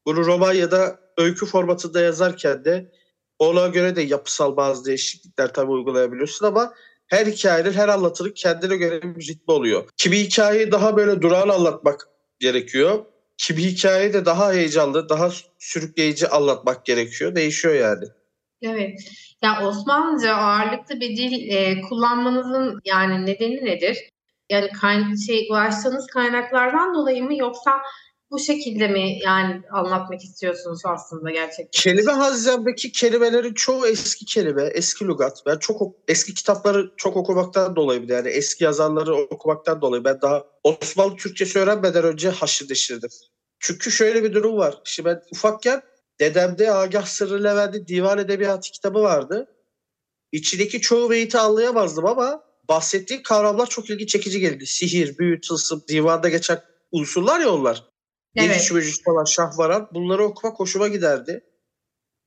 Bunu 0.06 0.26
roman 0.26 0.52
ya 0.52 0.70
da 0.70 1.00
öykü 1.18 1.46
formatında 1.46 2.00
yazarken 2.00 2.64
de 2.64 2.92
ona 3.38 3.66
göre 3.66 3.96
de 3.96 4.02
yapısal 4.02 4.56
bazı 4.56 4.84
değişiklikler 4.84 5.52
tabii 5.54 5.70
uygulayabiliyorsun 5.70 6.46
ama 6.46 6.74
her 7.06 7.26
hikayenin, 7.26 7.72
her 7.72 7.88
anlatının 7.88 8.30
kendine 8.30 8.76
göre 8.76 9.02
bir 9.02 9.28
ritmi 9.28 9.54
oluyor. 9.54 9.88
Kimi 9.96 10.18
hikayeyi 10.18 10.72
daha 10.72 10.96
böyle 10.96 11.22
durağan 11.22 11.48
anlatmak 11.48 12.08
gerekiyor. 12.38 13.04
Kimi 13.42 13.62
hikayeyi 13.62 14.12
de 14.12 14.24
daha 14.24 14.52
heyecanlı, 14.52 15.08
daha 15.08 15.30
sürükleyici 15.58 16.28
anlatmak 16.28 16.86
gerekiyor. 16.86 17.34
Değişiyor 17.34 17.74
yani. 17.74 18.04
Evet. 18.62 19.00
Ya 19.42 19.66
Osmanlıca 19.66 20.36
ağırlıklı 20.36 21.00
bir 21.00 21.16
dil 21.16 21.48
e, 21.48 21.80
kullanmanızın 21.80 22.80
yani 22.84 23.26
nedeni 23.26 23.64
nedir? 23.64 23.98
Yani 24.50 24.68
kayn 24.68 25.14
şey 25.14 25.48
ulaştığınız 25.50 26.06
kaynaklardan 26.06 26.94
dolayı 26.94 27.24
mı 27.24 27.36
yoksa 27.36 27.70
bu 28.32 28.38
şekilde 28.38 28.88
mi 28.88 29.18
yani 29.24 29.62
anlatmak 29.72 30.24
istiyorsunuz 30.24 30.80
aslında 30.84 31.30
gerçekten? 31.30 31.82
Kelime 31.82 32.12
hazinemdeki 32.12 32.92
kelimelerin 32.92 33.54
çoğu 33.54 33.86
eski 33.86 34.24
kelime, 34.24 34.62
eski 34.62 35.08
lügat. 35.08 35.42
Ben 35.46 35.58
çok 35.58 35.82
ok- 35.82 35.96
eski 36.08 36.34
kitapları 36.34 36.90
çok 36.96 37.16
okumaktan 37.16 37.76
dolayı 37.76 38.02
bir 38.02 38.08
de 38.08 38.14
yani 38.14 38.28
eski 38.28 38.64
yazarları 38.64 39.14
okumaktan 39.14 39.80
dolayı 39.80 40.04
ben 40.04 40.20
daha 40.22 40.44
Osmanlı 40.64 41.16
Türkçesi 41.16 41.58
öğrenmeden 41.58 42.04
önce 42.04 42.30
haşır 42.30 42.70
neşirdim. 42.70 43.10
Çünkü 43.60 43.90
şöyle 43.90 44.24
bir 44.24 44.32
durum 44.34 44.56
var. 44.56 44.74
Şimdi 44.84 45.08
ben 45.08 45.20
ufakken 45.32 45.80
dedemde 46.20 46.72
Agah 46.72 47.06
Sırrı 47.06 47.44
Levent'in 47.44 47.86
Divan 47.86 48.18
Edebiyatı 48.18 48.70
kitabı 48.70 49.02
vardı. 49.02 49.46
İçindeki 50.32 50.80
çoğu 50.80 51.10
beyti 51.10 51.38
anlayamazdım 51.38 52.06
ama 52.06 52.42
bahsettiği 52.68 53.22
kavramlar 53.22 53.66
çok 53.66 53.90
ilgi 53.90 54.06
çekici 54.06 54.40
geldi. 54.40 54.66
Sihir, 54.66 55.18
büyü, 55.18 55.40
tılsım, 55.40 55.82
divanda 55.88 56.28
geçen 56.28 56.58
unsurlar 56.92 57.40
ya 57.40 57.50
onlar. 57.54 57.91
Evet. 58.36 58.50
Geniş 58.50 58.72
vücut 58.72 59.04
falan 59.04 59.24
şahvaran 59.24 59.88
bunları 59.94 60.24
okumak 60.24 60.60
hoşuma 60.60 60.88
giderdi. 60.88 61.44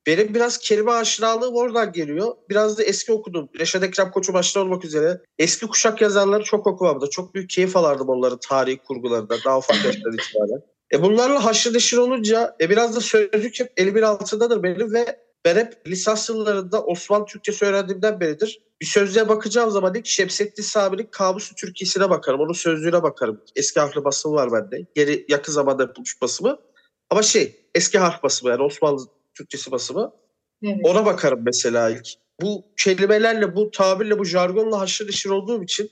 Benim 0.06 0.34
biraz 0.34 0.58
kelime 0.58 0.92
aşinalığım 0.92 1.54
oradan 1.54 1.92
geliyor. 1.92 2.36
Biraz 2.50 2.78
da 2.78 2.82
eski 2.82 3.12
okudum. 3.12 3.48
Reşat 3.58 3.82
Ekrem 3.82 4.10
Koçu 4.10 4.34
başta 4.34 4.60
olmak 4.60 4.84
üzere. 4.84 5.20
Eski 5.38 5.66
kuşak 5.66 6.00
yazarları 6.00 6.44
çok 6.44 6.66
okumamda. 6.66 7.10
Çok 7.10 7.34
büyük 7.34 7.50
keyif 7.50 7.76
alırdım 7.76 8.08
onların 8.08 8.38
tarihi 8.48 8.78
kurgularından. 8.78 9.38
Daha 9.44 9.58
ufak 9.58 9.84
yaştan 9.84 10.12
itibaren. 10.12 10.62
E 10.92 11.02
bunlarla 11.02 11.44
haşır 11.44 11.74
neşir 11.74 11.96
olunca 11.96 12.56
e 12.60 12.70
biraz 12.70 12.96
da 12.96 13.00
sözlük 13.00 13.60
hep 13.60 13.72
elimin 13.76 14.02
altındadır 14.02 14.62
benim 14.62 14.92
ve 14.92 15.25
ben 15.46 15.56
hep 15.56 15.86
lisans 15.86 16.28
yıllarında 16.28 16.84
Osmanlı 16.84 17.26
Türkçesi 17.26 17.64
öğrendiğimden 17.64 18.20
beridir. 18.20 18.60
Bir 18.80 18.86
sözlüğe 18.86 19.28
bakacağım 19.28 19.70
zaman 19.70 19.94
ilk 19.94 20.06
Şemsettin 20.06 20.62
Sami'nin 20.62 21.08
Kamusu 21.10 21.54
Türkiye'sine 21.54 22.10
bakarım. 22.10 22.40
Onun 22.40 22.52
sözlüğüne 22.52 23.02
bakarım. 23.02 23.40
Eski 23.56 23.80
harfli 23.80 24.04
basımı 24.04 24.34
var 24.34 24.52
bende. 24.52 24.86
Geri 24.94 25.26
yakın 25.28 25.52
zamanda 25.52 25.82
yapılmış 25.82 26.22
basımı. 26.22 26.58
Ama 27.10 27.22
şey 27.22 27.56
eski 27.74 27.98
harf 27.98 28.22
basımı 28.22 28.50
yani 28.50 28.62
Osmanlı 28.62 29.02
Türkçesi 29.34 29.70
basımı. 29.70 30.12
Evet. 30.62 30.76
Ona 30.84 31.06
bakarım 31.06 31.40
mesela 31.42 31.90
ilk. 31.90 32.06
Bu 32.40 32.64
kelimelerle, 32.76 33.56
bu 33.56 33.70
tabirle, 33.70 34.18
bu 34.18 34.24
jargonla 34.24 34.80
haşır 34.80 35.08
neşir 35.08 35.30
olduğum 35.30 35.62
için 35.62 35.90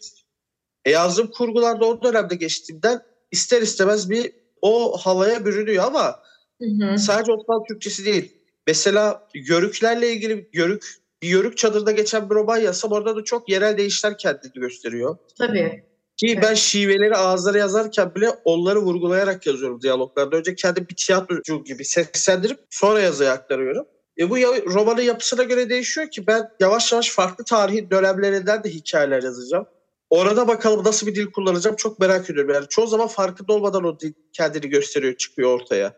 e, 0.85 0.91
yazdığım 0.91 1.31
kurgularda 1.31 1.87
o 1.87 2.03
dönemde 2.03 2.35
geçtiğimden 2.35 3.03
ister 3.31 3.63
istemez 3.63 4.11
bir 4.11 4.33
o 4.63 4.97
havaya 4.99 5.45
bürünüyor 5.45 5.85
ama 5.85 6.23
Hı 6.63 6.69
hı. 6.69 6.99
sadece 6.99 7.33
Osmanlı 7.33 7.65
Türkçesi 7.69 8.05
değil. 8.05 8.44
Mesela 8.67 9.29
yörüklerle 9.35 10.13
ilgili 10.13 10.49
yörük, 10.53 10.85
bir 11.23 11.29
yörük 11.29 11.57
çadırda 11.57 11.91
geçen 11.91 12.31
bir 12.31 12.35
roman 12.35 12.59
yazsam 12.59 12.93
orada 12.93 13.17
da 13.17 13.25
çok 13.25 13.49
yerel 13.49 13.79
değişler 13.79 14.19
kendini 14.19 14.53
gösteriyor. 14.53 15.17
Tabii. 15.39 15.85
Ki 16.17 16.27
Evet. 16.33 16.43
ben 16.43 16.55
şiveleri 16.55 17.17
ağızlara 17.17 17.59
yazarken 17.59 18.15
bile 18.15 18.31
onları 18.45 18.79
vurgulayarak 18.79 19.47
yazıyorum 19.47 19.81
diyaloglarda. 19.81 20.37
Önce 20.37 20.55
kendi 20.55 20.89
bir 20.89 20.97
tiyatrocu 20.97 21.65
gibi 21.65 21.85
seslendirip 21.85 22.59
sonra 22.71 23.01
yazıya 23.01 23.33
aktarıyorum. 23.33 23.87
E 24.19 24.31
bu 24.31 24.37
romanın 24.75 25.03
yapısına 25.03 25.43
göre 25.43 25.71
değişiyor 25.71 26.11
ki 26.11 26.27
ben 26.27 26.51
yavaş 26.61 26.93
yavaş 26.93 27.11
farklı 27.11 27.45
tarihi 27.45 27.91
dönemlerinden 27.91 28.65
de 28.65 28.69
hikayeler 28.69 29.23
yazacağım. 29.23 29.67
Orada 30.11 30.49
bakalım 30.49 30.85
nasıl 30.85 31.07
bir 31.07 31.15
dil 31.15 31.27
kullanacağım 31.27 31.77
çok 31.77 31.99
merak 31.99 32.31
ediyorum. 32.31 32.55
Yani 32.55 32.67
çoğu 32.69 32.87
zaman 32.87 33.09
farkında 33.09 33.53
olmadan 33.53 33.85
o 33.85 34.01
dil 34.01 34.13
kendini 34.33 34.69
gösteriyor, 34.69 35.17
çıkıyor 35.17 35.61
ortaya. 35.61 35.93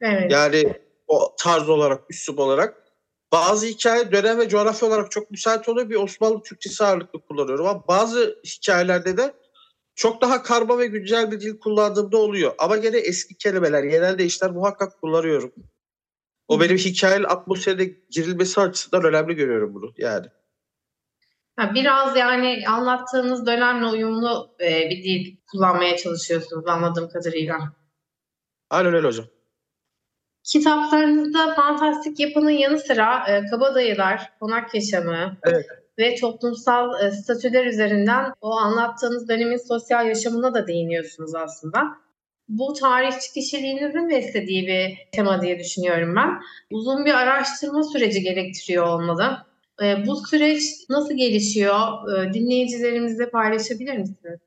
Evet. 0.00 0.32
Yani 0.32 0.74
o 1.12 1.36
tarz 1.38 1.68
olarak, 1.68 2.04
üslup 2.10 2.38
olarak. 2.38 2.82
Bazı 3.32 3.66
hikaye 3.66 4.12
dönem 4.12 4.38
ve 4.38 4.48
coğrafya 4.48 4.88
olarak 4.88 5.10
çok 5.10 5.30
müsait 5.30 5.68
oluyor. 5.68 5.90
Bir 5.90 5.96
Osmanlı 5.96 6.42
Türkçesi 6.42 6.84
ağırlıklı 6.84 7.20
kullanıyorum 7.20 7.66
ama 7.66 7.88
bazı 7.88 8.40
hikayelerde 8.44 9.16
de 9.16 9.34
çok 9.94 10.22
daha 10.22 10.42
karma 10.42 10.78
ve 10.78 10.86
güncel 10.86 11.30
bir 11.30 11.40
dil 11.40 11.58
kullandığımda 11.58 12.16
oluyor. 12.18 12.54
Ama 12.58 12.76
gene 12.76 12.96
eski 12.96 13.34
kelimeler, 13.34 13.84
yerel 13.84 14.18
deyişler 14.18 14.50
muhakkak 14.50 15.00
kullanıyorum. 15.00 15.52
O 16.48 16.60
benim 16.60 16.76
hikayenin 16.76 17.24
atmosferine 17.24 17.90
girilmesi 18.10 18.60
açısından 18.60 19.04
önemli 19.04 19.34
görüyorum 19.34 19.74
bunu 19.74 19.92
yani. 19.96 20.26
Ha, 21.56 21.74
biraz 21.74 22.16
yani 22.16 22.64
anlattığınız 22.68 23.46
dönemle 23.46 23.86
uyumlu 23.86 24.56
e, 24.60 24.90
bir 24.90 25.04
dil 25.04 25.36
kullanmaya 25.50 25.96
çalışıyorsunuz 25.96 26.66
anladığım 26.66 27.08
kadarıyla. 27.08 27.72
Aynen 28.70 28.94
öyle 28.94 29.06
hocam. 29.06 29.26
Kitaplarınızda 30.44 31.54
fantastik 31.54 32.20
yapının 32.20 32.50
yanı 32.50 32.78
sıra 32.78 33.24
e, 33.28 33.46
kabadayılar, 33.46 34.32
konak 34.40 34.74
yaşamı 34.74 35.36
Evet. 35.42 35.66
ve 35.98 36.14
toplumsal 36.14 37.04
e, 37.04 37.10
statüler 37.10 37.66
üzerinden 37.66 38.32
o 38.40 38.50
anlattığınız 38.50 39.28
dönemin 39.28 39.68
sosyal 39.68 40.06
yaşamına 40.06 40.54
da 40.54 40.66
değiniyorsunuz 40.66 41.34
aslında. 41.34 41.82
Bu 42.48 42.72
tarihçi 42.72 43.32
kişiliğinizin 43.34 44.10
beslediği 44.10 44.66
bir 44.66 45.08
tema 45.12 45.42
diye 45.42 45.58
düşünüyorum 45.58 46.16
ben. 46.16 46.40
Uzun 46.70 47.04
bir 47.04 47.14
araştırma 47.14 47.82
süreci 47.82 48.20
gerektiriyor 48.20 48.86
olmalı. 48.86 49.38
E, 49.82 50.06
bu 50.06 50.16
süreç 50.16 50.62
nasıl 50.88 51.16
gelişiyor? 51.16 51.78
E, 52.18 52.32
dinleyicilerimizle 52.34 53.30
paylaşabilir 53.30 53.98
misiniz? 53.98 54.40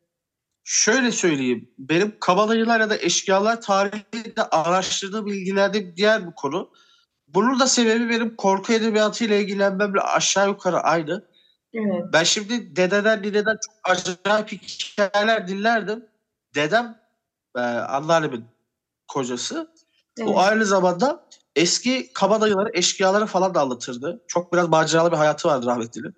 Şöyle 0.67 1.11
söyleyeyim. 1.11 1.69
Benim 1.77 2.19
kabadayılar 2.19 2.79
ya 2.79 2.89
da 2.89 2.97
eşkıyalar 2.97 3.61
tarihinde 3.61 4.43
araştırdığım 4.51 5.25
bilgilerde 5.25 5.87
bir 5.87 5.95
diğer 5.95 6.27
bir 6.27 6.31
konu. 6.31 6.69
Bunun 7.27 7.59
da 7.59 7.67
sebebi 7.67 8.09
benim 8.09 8.35
korku 8.35 8.73
edebiyatıyla 8.73 9.35
ilgilenmemle 9.35 10.01
aşağı 10.01 10.47
yukarı 10.47 10.79
aynı. 10.79 11.25
Evet. 11.73 12.03
Ben 12.13 12.23
şimdi 12.23 12.75
dededen 12.75 13.21
nineden 13.21 13.57
çok 13.65 13.75
acayip 13.83 14.51
hikayeler 14.51 15.47
dinlerdim. 15.47 16.05
Dedem 16.55 16.99
e, 17.55 17.59
anneannemin 17.61 18.45
kocası. 19.07 19.71
evet. 20.17 20.29
O 20.29 20.39
aynı 20.39 20.65
zamanda 20.65 21.25
eski 21.55 22.13
kabadayıları, 22.13 22.69
eşkıyaları 22.73 23.25
falan 23.25 23.53
da 23.53 23.61
anlatırdı. 23.61 24.21
Çok 24.27 24.53
biraz 24.53 24.69
maceralı 24.69 25.11
bir 25.11 25.17
hayatı 25.17 25.47
vardı 25.47 25.65
rahmetlinin. 25.65 26.15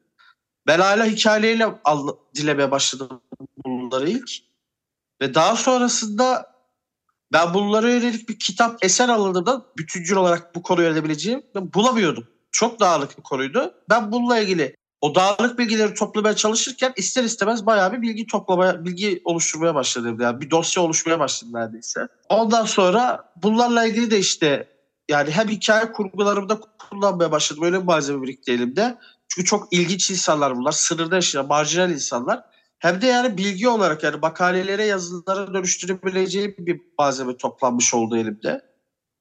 Ben 0.68 0.80
hala 0.80 1.06
hikayeleriyle 1.06 1.66
anla- 1.84 2.16
dinlemeye 2.36 2.72
başladım 2.72 3.22
bunları 3.66 4.10
ilk. 4.10 4.32
Ve 5.22 5.34
daha 5.34 5.56
sonrasında 5.56 6.54
ben 7.34 7.54
bunlara 7.54 7.90
yönelik 7.90 8.30
bir 8.30 8.40
kitap 8.40 8.86
eser 8.86 9.10
alındığımda 9.10 9.66
bütüncül 9.78 10.16
olarak 10.16 10.56
bu 10.56 10.62
konuyu 10.62 10.88
öğrenebileceğim 10.88 11.44
bulamıyordum. 11.56 12.28
Çok 12.52 12.80
dağınık 12.80 13.18
bir 13.18 13.24
konuydu. 13.24 13.74
Ben 13.90 14.12
bununla 14.12 14.40
ilgili 14.40 14.76
o 15.02 15.16
dağınık 15.16 15.60
bilgileri 15.60 15.94
toplamaya 15.94 16.36
çalışırken 16.36 16.94
ister 16.96 17.24
istemez 17.24 17.66
bayağı 17.66 17.94
bir 17.94 18.02
bilgi 18.02 18.28
toplamaya, 18.28 18.86
bilgi 18.86 19.22
oluşturmaya 19.26 19.76
başladım. 19.76 20.18
Yani 20.22 20.42
bir 20.42 20.50
dosya 20.52 20.84
oluşmaya 20.84 21.20
başladı 21.20 21.52
neredeyse. 21.54 22.08
Ondan 22.30 22.66
sonra 22.66 23.34
bunlarla 23.44 23.86
ilgili 23.86 24.12
de 24.12 24.20
işte 24.20 24.68
yani 25.10 25.32
hem 25.32 25.48
hikaye 25.48 25.92
kurgularımda 25.92 26.60
kullanmaya 26.90 27.32
başladım. 27.32 27.64
Öyle 27.64 27.80
bir 27.80 27.86
malzeme 27.86 28.22
birikti 28.22 28.52
elimde. 28.52 28.98
Çünkü 29.38 29.50
çok 29.50 29.74
ilginç 29.74 30.12
insanlar 30.12 30.58
bunlar. 30.58 30.72
Sınırda 30.72 31.16
yaşayan 31.16 31.48
marjinal 31.48 31.92
insanlar. 31.92 32.44
Hem 32.80 33.02
de 33.02 33.08
yani 33.08 33.38
bilgi 33.38 33.68
olarak 33.68 34.04
yani 34.04 34.18
makalelere 34.22 34.86
yazılara 34.86 35.54
dönüştürebileceğim 35.54 36.56
bir 36.58 36.82
malzeme 37.00 37.38
toplanmış 37.38 37.94
oldu 37.94 38.18
elimde. 38.18 38.62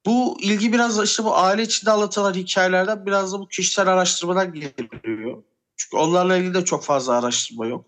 Bu 0.05 0.37
ilgi 0.41 0.73
biraz 0.73 0.97
da 0.97 1.03
işte 1.03 1.23
bu 1.23 1.37
aile 1.37 1.61
içinde 1.63 1.91
anlatılan 1.91 2.33
hikayelerden 2.33 3.05
biraz 3.05 3.33
da 3.33 3.39
bu 3.39 3.47
kişisel 3.47 3.87
araştırmadan 3.87 4.53
geliyor. 4.53 5.43
Çünkü 5.75 5.97
onlarla 5.97 6.37
ilgili 6.37 6.53
de 6.53 6.65
çok 6.65 6.83
fazla 6.83 7.13
araştırma 7.13 7.65
yok. 7.65 7.85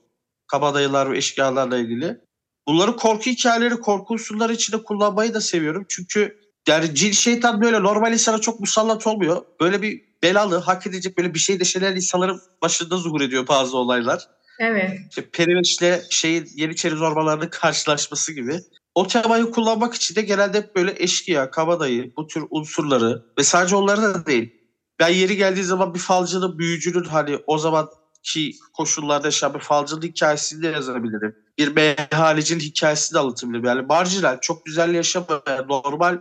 Kabadayılar 0.48 1.12
ve 1.12 1.17
eşkıyalarla 1.17 1.77
ilgili. 1.77 2.21
Bunları 2.67 2.95
korku 2.95 3.25
hikayeleri, 3.25 3.75
korku 3.75 4.13
unsurları 4.13 4.53
içinde 4.53 4.83
kullanmayı 4.83 5.33
da 5.33 5.41
seviyorum. 5.41 5.86
Çünkü 5.89 6.39
yani 6.67 6.95
cin 6.95 7.12
şeytan 7.12 7.62
böyle 7.62 7.83
normal 7.83 8.13
insana 8.13 8.38
çok 8.38 8.59
musallat 8.59 9.07
olmuyor. 9.07 9.45
Böyle 9.62 9.81
bir 9.81 10.08
belalı, 10.23 10.57
hak 10.57 10.88
edecek 10.88 11.17
böyle 11.17 11.33
bir 11.33 11.39
şey 11.39 11.59
deşelen 11.59 11.95
insanların 11.95 12.41
başında 12.61 12.97
zuhur 12.97 13.21
ediyor 13.21 13.47
bazı 13.47 13.77
olaylar. 13.77 14.27
Evet. 14.59 14.99
İşte 15.09 15.29
Periveç'le 15.29 16.01
şeyin 16.09 16.49
Yeniçeri 16.55 16.95
zorbalarının 16.95 17.47
karşılaşması 17.47 18.33
gibi. 18.33 18.59
O 18.95 19.07
temayı 19.07 19.51
kullanmak 19.51 19.93
için 19.93 20.15
de 20.15 20.21
genelde 20.21 20.57
hep 20.57 20.75
böyle 20.75 20.95
eşkıya, 20.97 21.51
kabadayı, 21.51 22.13
bu 22.17 22.27
tür 22.27 22.43
unsurları 22.49 23.25
ve 23.38 23.43
sadece 23.43 23.75
onları 23.75 24.01
da 24.01 24.25
değil. 24.25 24.53
Ben 24.99 25.09
yeri 25.09 25.38
geldiği 25.38 25.63
zaman 25.63 25.93
bir 25.93 25.99
falcının, 25.99 26.59
büyücünün 26.59 27.03
hani 27.03 27.38
o 27.47 27.57
zamanki 27.57 28.55
koşullarda 28.73 29.27
yaşayan 29.27 29.53
bir 29.53 29.59
falcının 29.59 30.01
hikayesini 30.01 30.63
de 30.63 30.67
yazabilirim. 30.67 31.35
Bir 31.57 31.67
meyhalecinin 31.67 32.59
hikayesini 32.59 33.15
de 33.15 33.19
anlatabilirim. 33.19 33.65
Yani 33.65 33.81
marjinal, 33.81 34.39
çok 34.41 34.65
güzel 34.65 34.93
yaşamayan, 34.93 35.67
normal, 35.67 36.17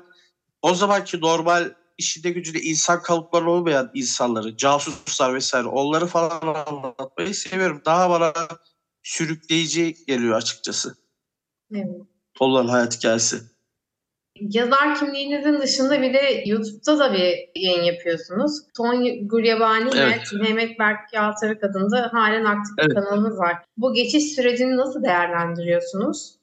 o 0.62 0.74
zamanki 0.74 1.20
normal 1.20 1.70
işinde 1.98 2.30
gücünde 2.30 2.60
insan 2.60 3.02
kalıpları 3.02 3.50
olmayan 3.50 3.90
insanları, 3.94 4.56
casuslar 4.56 5.34
vesaire 5.34 5.66
onları 5.68 6.06
falan 6.06 6.64
anlatmayı 6.66 7.34
seviyorum. 7.34 7.82
Daha 7.84 8.10
bana 8.10 8.32
sürükleyici 9.02 9.94
geliyor 10.06 10.36
açıkçası. 10.36 10.94
evet. 11.74 11.86
Onların 12.40 12.68
hayat 12.68 12.96
hikayesi. 12.98 13.36
Yazar 14.40 14.98
kimliğinizin 14.98 15.60
dışında 15.60 16.02
bir 16.02 16.14
de 16.14 16.42
YouTube'da 16.46 16.98
da 16.98 17.12
bir 17.12 17.36
yayın 17.54 17.82
yapıyorsunuz. 17.82 18.52
Ton 18.76 19.28
Gulyabani 19.28 19.90
Evet. 19.96 20.20
ve 20.34 20.38
Mehmet 20.42 20.78
Berk 20.78 21.12
Yalçarık 21.12 21.64
adında 21.64 22.10
halen 22.12 22.44
aktif 22.44 22.78
bir 22.78 22.82
Evet. 22.82 22.94
kanalınız 22.94 23.38
var. 23.38 23.56
Bu 23.76 23.94
geçiş 23.94 24.34
sürecini 24.34 24.76
nasıl 24.76 25.02
değerlendiriyorsunuz? 25.02 26.37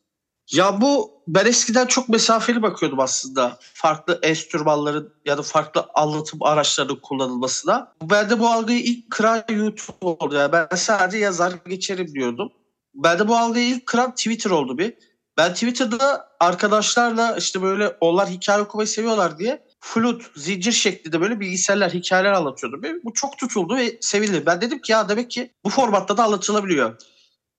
Ya 0.51 0.81
bu 0.81 1.21
ben 1.27 1.45
eskiden 1.45 1.85
çok 1.85 2.09
mesafeli 2.09 2.61
bakıyordum 2.61 2.99
aslında. 2.99 3.57
Farklı 3.73 4.19
enstrümanların 4.23 5.13
ya 5.25 5.37
da 5.37 5.41
farklı 5.41 5.85
anlatım 5.93 6.43
araçlarının 6.43 6.99
kullanılmasına. 7.01 7.93
Ben 8.01 8.29
de 8.29 8.39
bu 8.39 8.47
algıyı 8.47 8.79
ilk 8.79 9.11
kıran 9.11 9.43
YouTube 9.49 9.97
oldu. 10.01 10.35
Yani 10.35 10.51
ben 10.51 10.75
sadece 10.75 11.17
yazar 11.17 11.53
geçerim 11.67 12.13
diyordum. 12.13 12.51
Ben 12.95 13.19
de 13.19 13.27
bu 13.27 13.35
algıyı 13.35 13.67
ilk 13.67 13.85
kıran 13.85 14.11
Twitter 14.15 14.51
oldu 14.51 14.77
bir. 14.77 14.93
Ben 15.37 15.53
Twitter'da 15.53 16.29
arkadaşlarla 16.39 17.35
işte 17.37 17.61
böyle 17.61 17.97
onlar 18.01 18.29
hikaye 18.29 18.61
okumayı 18.61 18.87
seviyorlar 18.87 19.39
diye 19.39 19.65
flüt, 19.79 20.23
zincir 20.35 20.71
şeklinde 20.71 21.21
böyle 21.21 21.39
bilgisayarlar, 21.39 21.93
hikayeler 21.93 22.31
anlatıyordum. 22.31 22.83
Ve 22.83 22.93
bu 23.03 23.13
çok 23.13 23.37
tutuldu 23.37 23.75
ve 23.75 23.97
sevildi. 24.01 24.45
Ben 24.45 24.61
dedim 24.61 24.81
ki 24.81 24.91
ya 24.91 25.09
demek 25.09 25.31
ki 25.31 25.51
bu 25.63 25.69
formatta 25.69 26.17
da 26.17 26.23
anlatılabiliyor. 26.23 26.95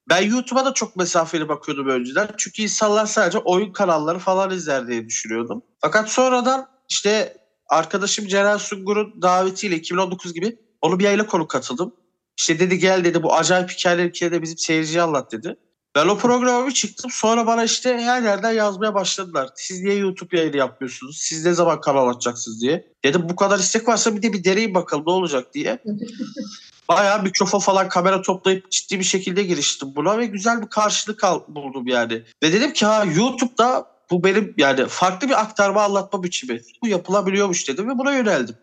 Ben 0.08 0.22
YouTube'a 0.22 0.64
da 0.64 0.74
çok 0.74 0.96
mesafeli 0.96 1.48
bakıyordum 1.48 1.88
önceden. 1.88 2.28
Çünkü 2.36 2.62
insanlar 2.62 3.06
sadece 3.06 3.38
oyun 3.38 3.72
kanalları 3.72 4.18
falan 4.18 4.50
izler 4.50 4.86
diye 4.86 5.06
düşünüyordum. 5.06 5.62
Fakat 5.80 6.10
sonradan 6.10 6.68
işte 6.88 7.36
arkadaşım 7.68 8.26
Ceren 8.26 8.56
Sungur'un 8.56 9.22
davetiyle 9.22 9.76
2019 9.76 10.34
gibi 10.34 10.58
onu 10.80 10.98
bir 10.98 11.04
yayına 11.04 11.26
konuk 11.26 11.50
katıldım. 11.50 11.94
İşte 12.38 12.58
dedi 12.58 12.78
gel 12.78 13.04
dedi 13.04 13.22
bu 13.22 13.34
acayip 13.34 13.70
hikayeleri 13.70 14.12
ki 14.12 14.32
de 14.32 14.42
bizim 14.42 14.58
seyirciye 14.58 15.02
anlat 15.02 15.32
dedi. 15.32 15.56
Ben 15.94 16.08
o 16.08 16.18
programa 16.18 16.66
bir 16.66 16.72
çıktım. 16.72 17.10
Sonra 17.10 17.46
bana 17.46 17.64
işte 17.64 17.98
her 17.98 18.22
yerden 18.22 18.52
yazmaya 18.52 18.94
başladılar. 18.94 19.48
Siz 19.56 19.82
niye 19.82 19.94
YouTube 19.94 20.38
yayını 20.38 20.56
yapmıyorsunuz? 20.56 21.18
Siz 21.18 21.46
ne 21.46 21.52
zaman 21.52 21.80
kanal 21.80 22.08
açacaksınız 22.08 22.62
diye. 22.62 22.92
Dedim 23.04 23.28
bu 23.28 23.36
kadar 23.36 23.58
istek 23.58 23.88
varsa 23.88 24.16
bir 24.16 24.22
de 24.22 24.32
bir 24.32 24.44
deneyin 24.44 24.74
bakalım 24.74 25.04
ne 25.06 25.12
olacak 25.12 25.54
diye. 25.54 25.82
Bayağı 26.88 27.22
mikrofon 27.22 27.58
falan 27.58 27.88
kamera 27.88 28.22
toplayıp 28.22 28.70
ciddi 28.70 28.98
bir 28.98 29.04
şekilde 29.04 29.42
giriştim 29.42 29.96
buna 29.96 30.18
ve 30.18 30.26
güzel 30.26 30.62
bir 30.62 30.66
karşılık 30.68 31.24
al, 31.24 31.40
buldum 31.48 31.86
yani. 31.86 32.22
Ve 32.42 32.52
dedim 32.52 32.72
ki 32.72 32.86
ha 32.86 33.04
YouTube'da 33.16 33.86
bu 34.10 34.24
benim 34.24 34.54
yani 34.56 34.86
farklı 34.88 35.28
bir 35.28 35.40
aktarma 35.40 35.82
anlatma 35.82 36.22
biçimi. 36.22 36.60
Bu 36.82 36.88
yapılabiliyormuş 36.88 37.68
dedim 37.68 37.88
ve 37.88 37.98
buna 37.98 38.14
yöneldim. 38.14 38.56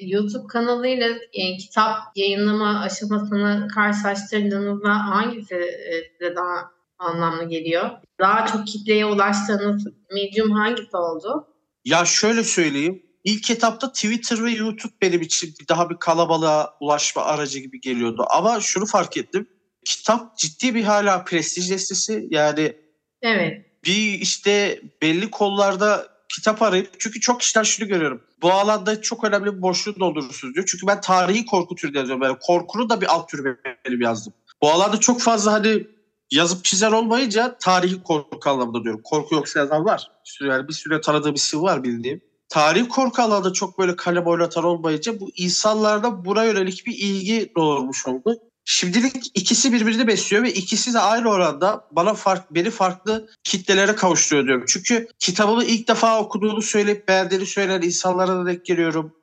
YouTube 0.00 0.46
kanalıyla 0.46 1.08
e, 1.32 1.56
kitap 1.56 1.96
yayınlama 2.16 2.80
aşamasını 2.80 3.68
karşılaştırdığınızda 3.74 4.88
hangisi 4.88 5.54
e, 5.54 5.92
size 6.12 6.36
daha 6.36 6.70
anlamlı 6.98 7.44
geliyor? 7.44 7.90
Daha 8.20 8.46
çok 8.46 8.66
kitleye 8.66 9.06
ulaştığınız 9.06 9.86
medium 10.14 10.50
hangisi 10.50 10.96
oldu? 10.96 11.46
Ya 11.84 12.04
şöyle 12.04 12.44
söyleyeyim. 12.44 13.02
İlk 13.24 13.50
etapta 13.50 13.92
Twitter 13.92 14.44
ve 14.44 14.50
YouTube 14.50 14.92
benim 15.02 15.22
için 15.22 15.54
daha 15.68 15.90
bir 15.90 15.96
kalabalığa 15.96 16.74
ulaşma 16.80 17.22
aracı 17.22 17.58
gibi 17.58 17.80
geliyordu. 17.80 18.26
Ama 18.30 18.60
şunu 18.60 18.86
fark 18.86 19.16
ettim. 19.16 19.48
Kitap 19.84 20.38
ciddi 20.38 20.74
bir 20.74 20.84
hala 20.84 21.24
prestij 21.24 21.70
listesi. 21.70 22.26
Yani 22.30 22.76
Evet. 23.22 23.66
bir 23.84 24.12
işte 24.12 24.80
belli 25.02 25.30
kollarda 25.30 26.08
kitap 26.34 26.62
arayıp 26.62 26.90
çünkü 26.98 27.20
çok 27.20 27.40
kişiler 27.40 27.64
şunu 27.64 27.88
görüyorum. 27.88 28.22
Bu 28.42 28.52
alanda 28.52 29.02
çok 29.02 29.24
önemli 29.24 29.56
bir 29.56 29.62
boşluğu 29.62 30.00
doldurursunuz 30.00 30.54
diyor. 30.54 30.66
Çünkü 30.70 30.86
ben 30.86 31.00
tarihi 31.00 31.46
korku 31.46 31.74
türü 31.74 31.96
yazıyorum. 31.98 32.22
Yani 32.22 32.36
korkunun 32.40 32.90
da 32.90 33.00
bir 33.00 33.06
alt 33.06 33.28
türü 33.28 33.58
benim 33.86 34.00
yazdım. 34.00 34.32
Bu 34.62 34.70
alanda 34.70 35.00
çok 35.00 35.20
fazla 35.20 35.52
hani 35.52 35.86
yazıp 36.30 36.64
çizer 36.64 36.92
olmayınca 36.92 37.56
tarihi 37.60 38.02
korku 38.02 38.50
anlamında 38.50 38.84
diyorum. 38.84 39.00
Korku 39.04 39.34
yoksa 39.34 39.60
yazan 39.60 39.84
var. 39.84 40.10
Bir 40.24 40.30
sürü, 40.30 40.48
yani 40.48 40.68
bir 40.68 40.72
süre 40.72 41.00
tanıdığım 41.00 41.34
isim 41.34 41.62
var 41.62 41.84
bildiğim. 41.84 42.20
Tarihi 42.52 42.88
korku 42.88 43.22
alanında 43.22 43.52
çok 43.52 43.78
böyle 43.78 43.96
kalem 43.96 44.26
oynatan 44.26 44.64
olmayınca 44.64 45.20
bu 45.20 45.30
insanlarda 45.36 46.24
buna 46.24 46.44
yönelik 46.44 46.86
bir 46.86 46.94
ilgi 46.98 47.52
doğurmuş 47.56 48.06
oldu. 48.06 48.36
Şimdilik 48.64 49.26
ikisi 49.34 49.72
birbirini 49.72 50.06
besliyor 50.06 50.42
ve 50.42 50.52
ikisi 50.52 50.94
de 50.94 50.98
aynı 50.98 51.28
oranda 51.28 51.88
bana 51.90 52.14
fark, 52.14 52.54
beni 52.54 52.70
farklı 52.70 53.28
kitlelere 53.44 53.94
kavuşturuyor 53.94 54.46
diyorum. 54.46 54.64
Çünkü 54.68 55.08
kitabımı 55.18 55.64
ilk 55.64 55.88
defa 55.88 56.20
okuduğunu 56.20 56.62
söyleyip 56.62 57.08
beğendiğini 57.08 57.46
söyleyen 57.46 57.82
insanlara 57.82 58.36
da 58.36 58.46
denk 58.46 58.64
geliyorum. 58.64 59.14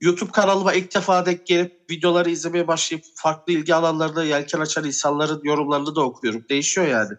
YouTube 0.00 0.30
kanalıma 0.30 0.72
ilk 0.72 0.94
defa 0.94 1.26
denk 1.26 1.46
gelip 1.46 1.90
videoları 1.90 2.30
izlemeye 2.30 2.68
başlayıp 2.68 3.04
farklı 3.14 3.52
ilgi 3.52 3.74
alanlarında 3.74 4.24
yelken 4.24 4.60
açan 4.60 4.84
insanların 4.84 5.40
yorumlarını 5.44 5.94
da 5.94 6.04
okuyorum. 6.04 6.44
Değişiyor 6.48 6.86
yani. 6.86 7.12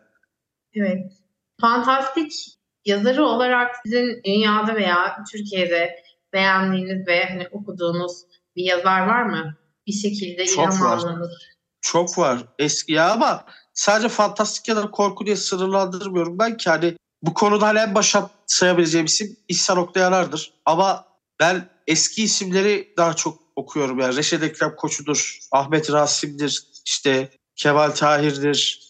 Evet. 0.74 1.14
Fantastik 1.62 2.59
yazarı 2.90 3.26
olarak 3.26 3.76
sizin 3.86 4.24
dünyada 4.24 4.76
veya 4.76 5.24
Türkiye'de 5.32 6.04
beğendiğiniz 6.34 7.08
ve 7.08 7.26
hani 7.26 7.48
okuduğunuz 7.52 8.22
bir 8.56 8.64
yazar 8.64 9.08
var 9.08 9.24
mı? 9.24 9.56
Bir 9.88 9.94
şekilde 9.94 10.46
Çok 10.46 10.74
ilham 10.74 10.82
var. 10.82 10.98
aldığınız. 10.98 11.32
Çok 11.82 12.18
var 12.18 12.40
eski 12.60 12.94
ya 12.94 13.12
ama 13.12 13.46
sadece 13.74 14.10
fantastik 14.10 14.68
ya 14.68 14.76
da 14.76 14.92
korku 14.92 15.26
diye 15.26 15.36
sınırlandırmıyorum 15.36 16.40
ben 16.40 16.58
ki 16.58 16.70
hani 16.70 16.96
bu 17.22 17.34
konuda 17.34 17.68
hani 17.68 17.80
en 17.80 17.96
başa 17.96 18.30
sayabileceğim 18.46 19.06
isim 19.06 19.38
İhsan 19.48 19.78
Oktayanar'dır. 19.78 20.54
Ama 20.66 21.06
ben 21.40 21.70
eski 21.88 22.24
isimleri 22.24 22.94
daha 22.98 23.14
çok 23.14 23.40
okuyorum 23.56 24.00
yani 24.00 24.16
Reşet 24.16 24.44
Ekrem 24.44 24.76
Koçu'dur, 24.76 25.40
Ahmet 25.52 25.92
Rasim'dir, 25.92 26.64
işte 26.86 27.30
Kemal 27.56 27.90
Tahir'dir, 27.92 28.89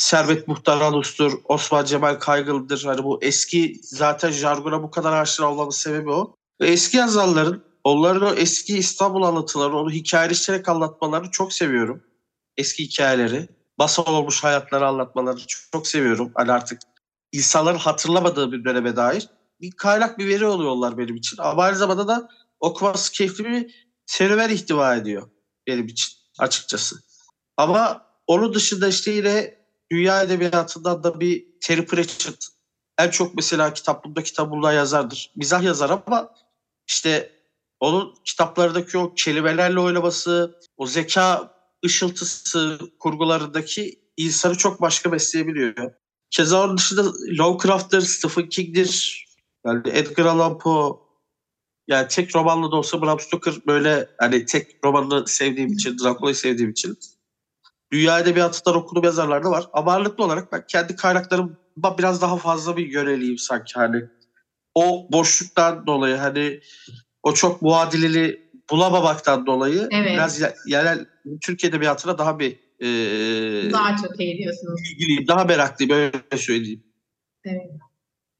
Servet 0.00 0.48
Muhtar 0.48 0.80
Alus'tur, 0.80 1.32
Osman 1.44 1.84
Cemal 1.84 2.14
Kaygılı'dır. 2.14 2.84
Hani 2.84 3.04
bu 3.04 3.18
eski 3.22 3.80
zaten 3.82 4.30
jargona 4.30 4.82
bu 4.82 4.90
kadar 4.90 5.12
aşina 5.12 5.50
olmamın 5.50 5.70
sebebi 5.70 6.10
o. 6.10 6.34
Ve 6.60 6.66
eski 6.66 6.96
yazarların 6.96 7.64
onların 7.84 8.22
o 8.22 8.34
eski 8.34 8.78
İstanbul 8.78 9.22
anlatılarını, 9.22 9.76
onu 9.76 9.90
hikayeleştirerek 9.90 10.68
anlatmalarını 10.68 11.30
çok 11.30 11.52
seviyorum 11.52 12.02
eski 12.56 12.84
hikayeleri, 12.84 13.48
masal 13.78 14.14
olmuş 14.14 14.44
hayatları 14.44 14.86
anlatmaları 14.86 15.46
çok, 15.46 15.72
çok 15.72 15.86
seviyorum. 15.86 16.32
Hani 16.34 16.52
artık 16.52 16.80
insanların 17.32 17.78
hatırlamadığı 17.78 18.52
bir 18.52 18.64
döneme 18.64 18.96
dair 18.96 19.28
bir 19.60 19.70
kaynak 19.70 20.18
bir 20.18 20.28
veri 20.28 20.46
oluyorlar 20.46 20.98
benim 20.98 21.16
için. 21.16 21.36
Ama 21.40 21.62
aynı 21.62 21.76
zamanda 21.76 22.08
da 22.08 22.28
okuması 22.60 23.12
keyifli 23.12 23.44
bir 23.44 23.88
serüven 24.06 24.50
ihtiva 24.50 24.96
ediyor 24.96 25.30
benim 25.66 25.86
için 25.86 26.12
açıkçası. 26.38 26.96
Ama 27.56 28.06
onun 28.26 28.54
dışında 28.54 28.88
işte 28.88 29.10
yine 29.10 29.59
dünya 29.92 30.22
edebiyatından 30.22 31.02
da 31.02 31.20
bir 31.20 31.46
Terry 31.60 31.86
Pratchett 31.86 32.48
en 32.98 33.10
çok 33.10 33.34
mesela 33.34 33.72
kitaplığımda 33.72 34.22
kitabımda 34.22 34.72
yazardır. 34.72 35.32
Mizah 35.36 35.62
yazar 35.62 35.90
ama 35.90 36.34
işte 36.88 37.32
onun 37.80 38.14
kitaplarındaki 38.24 38.98
o 38.98 39.14
kelimelerle 39.14 39.80
oynaması, 39.80 40.58
o 40.76 40.86
zeka 40.86 41.54
ışıltısı 41.84 42.78
kurgularındaki 42.98 44.00
insanı 44.16 44.56
çok 44.56 44.80
başka 44.80 45.12
besleyebiliyor. 45.12 45.92
Keza 46.30 46.64
onun 46.64 46.78
dışında 46.78 47.12
Lovecraft'tır, 47.38 48.00
Stephen 48.00 48.48
King'dir, 48.48 49.24
yani 49.66 49.82
Edgar 49.86 50.24
Allan 50.24 50.58
Poe. 50.58 51.10
Yani 51.88 52.08
tek 52.08 52.36
romanlı 52.36 52.72
da 52.72 52.76
olsa 52.76 53.02
Bram 53.02 53.20
Stoker 53.20 53.54
böyle 53.66 54.08
hani 54.18 54.44
tek 54.44 54.84
romanını 54.84 55.26
sevdiğim 55.26 55.72
için, 55.72 55.98
Dracula'yı 55.98 56.34
sevdiğim 56.34 56.70
için. 56.70 56.98
Dünya 57.92 58.18
edebiyatından 58.20 58.76
okuduğum 58.76 59.04
yazarlar 59.04 59.44
da 59.44 59.50
var. 59.50 59.64
Ama 59.72 59.92
ağırlıklı 59.92 60.24
olarak 60.24 60.52
ben 60.52 60.64
kendi 60.68 60.96
kaynaklarıma 60.96 61.98
biraz 61.98 62.22
daha 62.22 62.36
fazla 62.36 62.76
bir 62.76 62.86
yöneliyim 62.88 63.38
sanki 63.38 63.72
hani. 63.74 64.02
O 64.74 65.08
boşluktan 65.12 65.86
dolayı 65.86 66.16
hani 66.16 66.60
o 67.22 67.34
çok 67.34 67.62
muadilini 67.62 68.40
bulamamaktan 68.70 69.46
dolayı 69.46 69.88
Evet. 69.92 70.12
biraz 70.12 70.40
ye- 70.40 70.54
yerel 70.66 71.06
Türk 71.40 71.64
edebiyatına 71.64 72.18
daha 72.18 72.38
bir 72.38 72.52
e, 72.80 72.86
Daha 73.72 73.96
çok 73.96 74.20
eğiliyorsunuz. 74.20 74.80
ilgiliyim, 74.92 75.26
daha 75.28 75.44
meraklıyım 75.44 75.92
öyle 75.94 76.36
söyleyeyim. 76.42 76.84
Evet. 77.44 77.70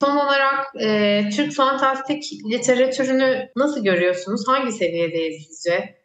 Son 0.03 0.17
olarak 0.17 0.67
e, 0.81 1.23
Türk 1.37 1.53
fantastik 1.53 2.25
literatürünü 2.53 3.49
nasıl 3.57 3.85
görüyorsunuz? 3.85 4.45
Hangi 4.49 4.73
seviyedeyiz 4.73 5.47
sizce? 5.47 6.00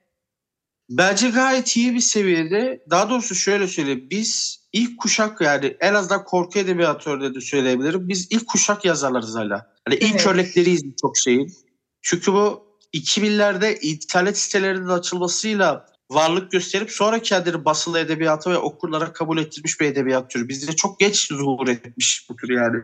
Bence 0.89 1.30
gayet 1.30 1.78
iyi 1.78 1.93
bir 1.93 2.00
seviyede. 2.00 2.84
Daha 2.89 3.10
doğrusu 3.10 3.36
şöyle 3.36 3.67
söyleyeyim. 3.67 4.08
Biz 4.12 4.60
ilk 4.74 5.00
kuşak 5.00 5.41
yani 5.41 5.78
en 5.80 5.93
azından 5.93 6.24
korku 6.24 6.60
edebiyatı 6.60 7.36
de 7.36 7.41
söyleyebilirim. 7.41 8.10
Biz 8.10 8.28
ilk 8.32 8.48
kuşak 8.48 8.86
yazarlarız 8.86 9.36
hala. 9.36 9.74
Hani 9.88 9.95
ilk 9.95 10.15
Evet. 10.15 10.28
örnekleriyiz 10.28 10.84
çok 11.02 11.17
şeyin. 11.17 11.54
Çünkü 12.02 12.34
bu 12.34 12.65
2000'lerde 12.93 13.80
internet 13.80 14.38
sitelerinin 14.38 14.88
açılmasıyla 14.88 15.86
varlık 16.12 16.52
gösterip 16.52 16.91
sonra 16.91 17.21
kendini 17.21 17.65
basılı 17.65 18.00
edebiyatı 18.00 18.50
ve 18.50 18.58
okurlara 18.58 19.13
kabul 19.13 19.38
ettirmiş 19.38 19.80
bir 19.80 19.86
edebiyat 19.86 20.30
türü. 20.30 20.50
Bizde 20.50 20.76
çok 20.76 21.00
geç 21.00 21.28
zuhur 21.28 21.67
etmiş 21.67 22.28
bu 22.30 22.36
tür 22.36 22.50
yani. 22.50 22.78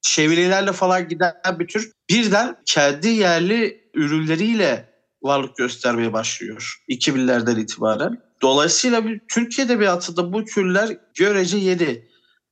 Çevirilerle 0.00 0.72
falan 0.72 1.08
giden 1.08 1.34
bir 1.58 1.66
tür 1.66 1.92
birden 2.10 2.56
kendi 2.66 3.08
yerli 3.08 3.90
ürünleriyle 3.94 4.93
varlık 5.24 5.56
göstermeye 5.56 6.12
başlıyor 6.12 6.82
2000'lerden 6.88 7.60
itibaren. 7.60 8.22
Dolayısıyla 8.42 9.04
bir 9.04 9.20
Türk 9.28 9.58
edebiyatında 9.58 10.32
bu 10.32 10.44
türler 10.44 10.96
görece 11.14 11.58
yeni. 11.58 12.08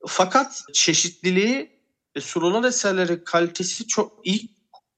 Fakat 0.06 0.62
çeşitliliği 0.72 1.70
ve 2.16 2.20
sunulan 2.20 2.64
eserlerin 2.64 3.22
kalitesi 3.24 3.87
çok 3.87 4.12
ilk 4.24 4.50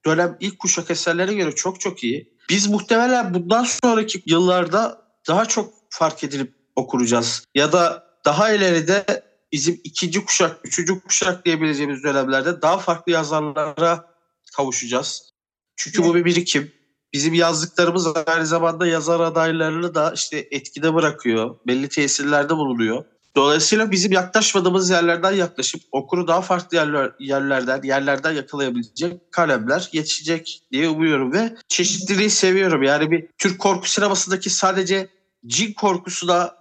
dönem 0.06 0.37
ilk 0.40 0.58
kuşak 0.58 0.90
eserlere 0.90 1.34
göre 1.34 1.54
çok 1.54 1.80
çok 1.80 2.04
iyi. 2.04 2.34
Biz 2.50 2.66
muhtemelen 2.66 3.34
bundan 3.34 3.64
sonraki 3.64 4.22
yıllarda 4.26 5.02
daha 5.28 5.46
çok 5.46 5.74
fark 5.90 6.24
edilip 6.24 6.54
okuracağız. 6.76 7.44
Ya 7.54 7.72
da 7.72 8.04
daha 8.24 8.52
ileride 8.52 9.04
bizim 9.52 9.80
ikinci 9.84 10.24
kuşak, 10.24 10.60
üçüncü 10.64 11.00
kuşak 11.00 11.44
diyebileceğimiz 11.44 12.02
dönemlerde 12.02 12.62
daha 12.62 12.78
farklı 12.78 13.12
yazarlara 13.12 14.14
kavuşacağız. 14.56 15.30
Çünkü 15.76 16.04
bu 16.04 16.14
bir 16.14 16.24
birikim. 16.24 16.72
Bizim 17.14 17.35
yazdıklarımız 17.35 18.07
aynı 18.27 18.46
zamanda 18.46 18.87
yazar 18.87 19.20
adaylarını 19.20 19.94
da 19.94 20.12
işte 20.14 20.48
etkide 20.50 20.94
bırakıyor. 20.94 21.57
Belli 21.66 21.88
tesirlerde 21.88 22.57
bulunuyor. 22.57 23.05
Dolayısıyla 23.37 23.90
bizim 23.90 24.12
yaklaşmadığımız 24.12 24.90
yerlerden 24.90 25.33
yaklaşıp 25.33 25.83
okuru 25.92 26.29
daha 26.29 26.40
farklı 26.40 26.77
yerler, 26.77 27.12
yerlerden, 27.18 27.83
yerlerden 27.83 28.33
yakalayabilecek 28.33 29.33
kalemler 29.33 29.88
yetişecek 29.92 30.62
diye 30.72 30.88
umuyorum 30.88 31.33
ve 31.33 31.55
çeşitliliği 31.68 32.31
seviyorum. 32.31 32.83
Yani 32.83 33.11
bir 33.11 33.27
Türk 33.38 33.59
korku 33.59 33.88
sinemasındaki 33.88 34.50
sadece 34.50 35.09
cin 35.46 35.72
korkusuna 35.72 36.55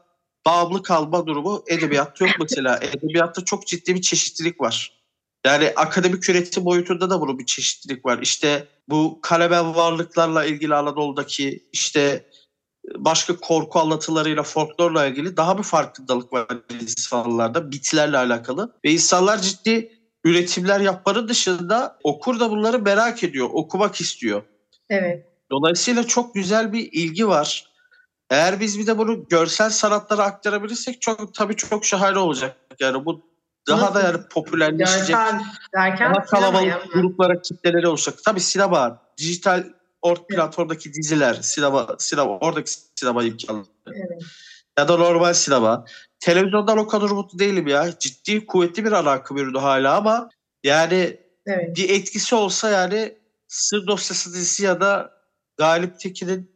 bağımlı 0.46 0.84
kalma 0.84 1.28
durumu 1.28 1.64
edebiyatta 1.68 2.26
yok 2.26 2.36
mesela. 2.42 2.80
Edebiyatta 2.82 3.46
çok 3.46 3.68
ciddi 3.68 3.96
bir 3.96 4.02
çeşitlilik 4.02 4.62
var. 4.62 5.03
Yani 5.46 5.74
akademik 5.76 6.30
üretim 6.30 6.66
boyutunda 6.66 7.10
da 7.10 7.22
bunun 7.22 7.40
bir 7.40 7.46
çeşitlilik 7.46 8.06
var. 8.06 8.20
İşte 8.22 8.68
bu 8.90 9.20
kalemen 9.22 9.76
varlıklarla 9.76 10.46
ilgili 10.46 10.76
Anadolu'daki 10.76 11.70
işte 11.74 12.30
başka 12.98 13.38
korku 13.38 13.80
anlatılarıyla 13.80 14.44
folklorla 14.44 15.06
ilgili 15.06 15.38
daha 15.38 15.58
bir 15.58 15.64
farkındalık 15.64 16.34
var 16.34 16.48
insanlarda 16.82 17.72
bitlerle 17.72 18.18
alakalı. 18.18 18.76
Ve 18.86 18.92
insanlar 18.92 19.42
ciddi 19.42 19.92
üretimler 20.24 20.80
yapmanın 20.80 21.28
dışında 21.28 22.00
okur 22.04 22.40
da 22.40 22.52
bunları 22.52 22.80
merak 22.80 23.24
ediyor, 23.24 23.50
okumak 23.52 24.02
istiyor. 24.02 24.44
Evet. 24.90 25.26
Dolayısıyla 25.52 26.08
çok 26.08 26.36
güzel 26.36 26.74
bir 26.74 26.90
ilgi 26.92 27.28
var. 27.28 27.74
Eğer 28.30 28.60
biz 28.60 28.80
bir 28.80 28.88
de 28.88 28.98
bunu 28.98 29.28
görsel 29.28 29.70
sanatlara 29.70 30.24
aktarabilirsek 30.24 31.02
çok 31.02 31.34
tabii 31.34 31.56
çok 31.56 31.86
şahane 31.86 32.18
olacak. 32.18 32.58
Yani 32.80 33.06
bu 33.06 33.33
daha 33.68 33.82
Nasıl? 33.82 33.96
da 33.96 34.02
yani 34.02 34.18
popülerleşecek. 34.30 35.08
Görsel 35.08 35.40
derken 35.78 36.14
Daha 36.14 36.26
kalabalık 36.26 36.94
gruplara 36.94 37.42
kitleleri 37.42 37.88
olacak. 37.88 38.16
Tabii 38.26 38.40
sinema, 38.40 39.02
dijital 39.18 39.64
ort 40.02 40.30
platformdaki 40.30 40.94
diziler, 40.94 41.34
sinema, 41.34 41.96
sinema 42.00 42.38
oradaki 42.38 42.72
sinema 42.96 43.24
imkanları. 43.24 43.66
Evet. 43.88 44.22
Ya 44.80 44.88
da 44.88 44.98
normal 44.98 45.34
sinema. 45.34 45.86
Televizyondan 46.20 46.78
o 46.78 46.88
kadar 46.88 47.10
umutlu 47.10 47.40
değilim 47.40 47.68
ya. 47.68 48.00
Ciddi 48.00 48.46
kuvvetli 48.46 48.86
bir 48.86 48.92
ana 48.92 49.12
akım 49.12 49.38
ürünü 49.38 49.60
hala 49.60 49.96
ama 49.96 50.30
yani 50.64 51.18
Evet. 51.46 51.76
bir 51.78 51.90
etkisi 51.90 52.36
olsa 52.36 52.70
yani 52.70 53.18
Sır 53.48 53.88
Dosyası 53.88 54.34
dizisi 54.34 54.64
ya 54.66 54.82
da 54.82 55.14
Galip 55.58 56.00
Tekin'in 56.00 56.53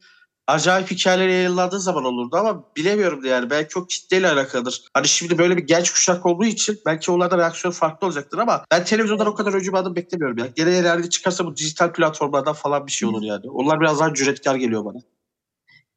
acayip 0.47 0.91
hikayeleri 0.91 1.31
yayınlandığı 1.31 1.79
zaman 1.79 2.05
olurdu 2.05 2.37
ama 2.37 2.63
bilemiyorum 2.77 3.25
yani 3.25 3.49
belki 3.49 3.79
o 3.79 3.85
kitleyle 3.85 4.29
alakalıdır. 4.29 4.83
Hani 4.93 5.07
şimdi 5.07 5.37
böyle 5.37 5.57
bir 5.57 5.63
genç 5.63 5.91
kuşak 5.91 6.25
olduğu 6.25 6.45
için 6.45 6.79
belki 6.85 7.11
onlarda 7.11 7.37
reaksiyon 7.37 7.71
farklı 7.71 8.07
olacaktır 8.07 8.37
ama 8.37 8.65
ben 8.71 8.83
televizyondan 8.83 9.27
o 9.27 9.35
kadar 9.35 9.53
öncü 9.53 9.71
bir 9.71 9.77
adım 9.77 9.95
beklemiyorum 9.95 10.37
ya. 10.37 10.47
Gene 10.55 10.79
ileride 10.79 11.09
çıkarsa 11.09 11.45
bu 11.45 11.55
dijital 11.57 11.93
platformlardan 11.93 12.53
falan 12.53 12.87
bir 12.87 12.91
şey 12.91 13.09
olur 13.09 13.21
yani. 13.23 13.49
Onlar 13.49 13.81
biraz 13.81 13.99
daha 13.99 14.13
cüretkar 14.13 14.55
geliyor 14.55 14.85
bana. 14.85 14.99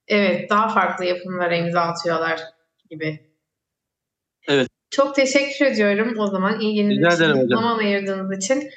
Evet, 0.08 0.50
daha 0.50 0.68
farklı 0.68 1.04
yapımlara 1.04 1.56
imza 1.56 1.80
atıyorlar 1.80 2.40
gibi. 2.90 3.30
Evet. 4.48 4.68
Çok 4.90 5.14
teşekkür 5.14 5.66
ediyorum 5.66 6.18
o 6.18 6.26
zaman 6.26 6.60
ilginiz 6.60 6.98
Rica 6.98 7.32
için, 7.32 7.48
zaman 7.48 7.78
ayırdığınız 7.78 8.36
için. 8.36 8.70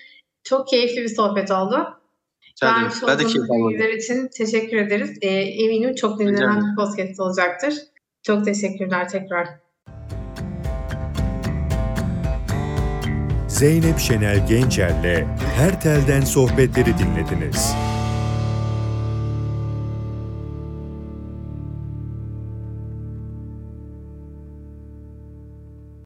Çok 0.44 0.68
keyifli 0.68 1.02
bir 1.02 1.16
sohbet 1.16 1.52
oldu. 1.52 2.03
Rica 2.62 2.78
ederim. 2.78 2.92
Ben 3.08 3.20
de 3.20 3.24
keyif 3.24 3.52
aldım. 3.52 3.98
için 3.98 4.28
teşekkür 4.28 4.78
ederiz. 4.78 5.18
Ee, 5.22 5.28
eminim 5.28 5.96
çok 5.96 6.20
dinlenen 6.20 6.62
bir 6.62 6.76
podcast 6.76 7.20
olacaktır. 7.20 7.74
Çok 8.24 8.46
teşekkürler 8.46 9.10
tekrar. 9.10 9.48
Zeynep 13.48 14.00
Şenel 14.00 14.48
Gencer'le 14.48 15.26
Her 15.56 15.82
Telden 15.82 16.22
sohbetleri 16.22 16.94
dinlediniz. 16.98 17.74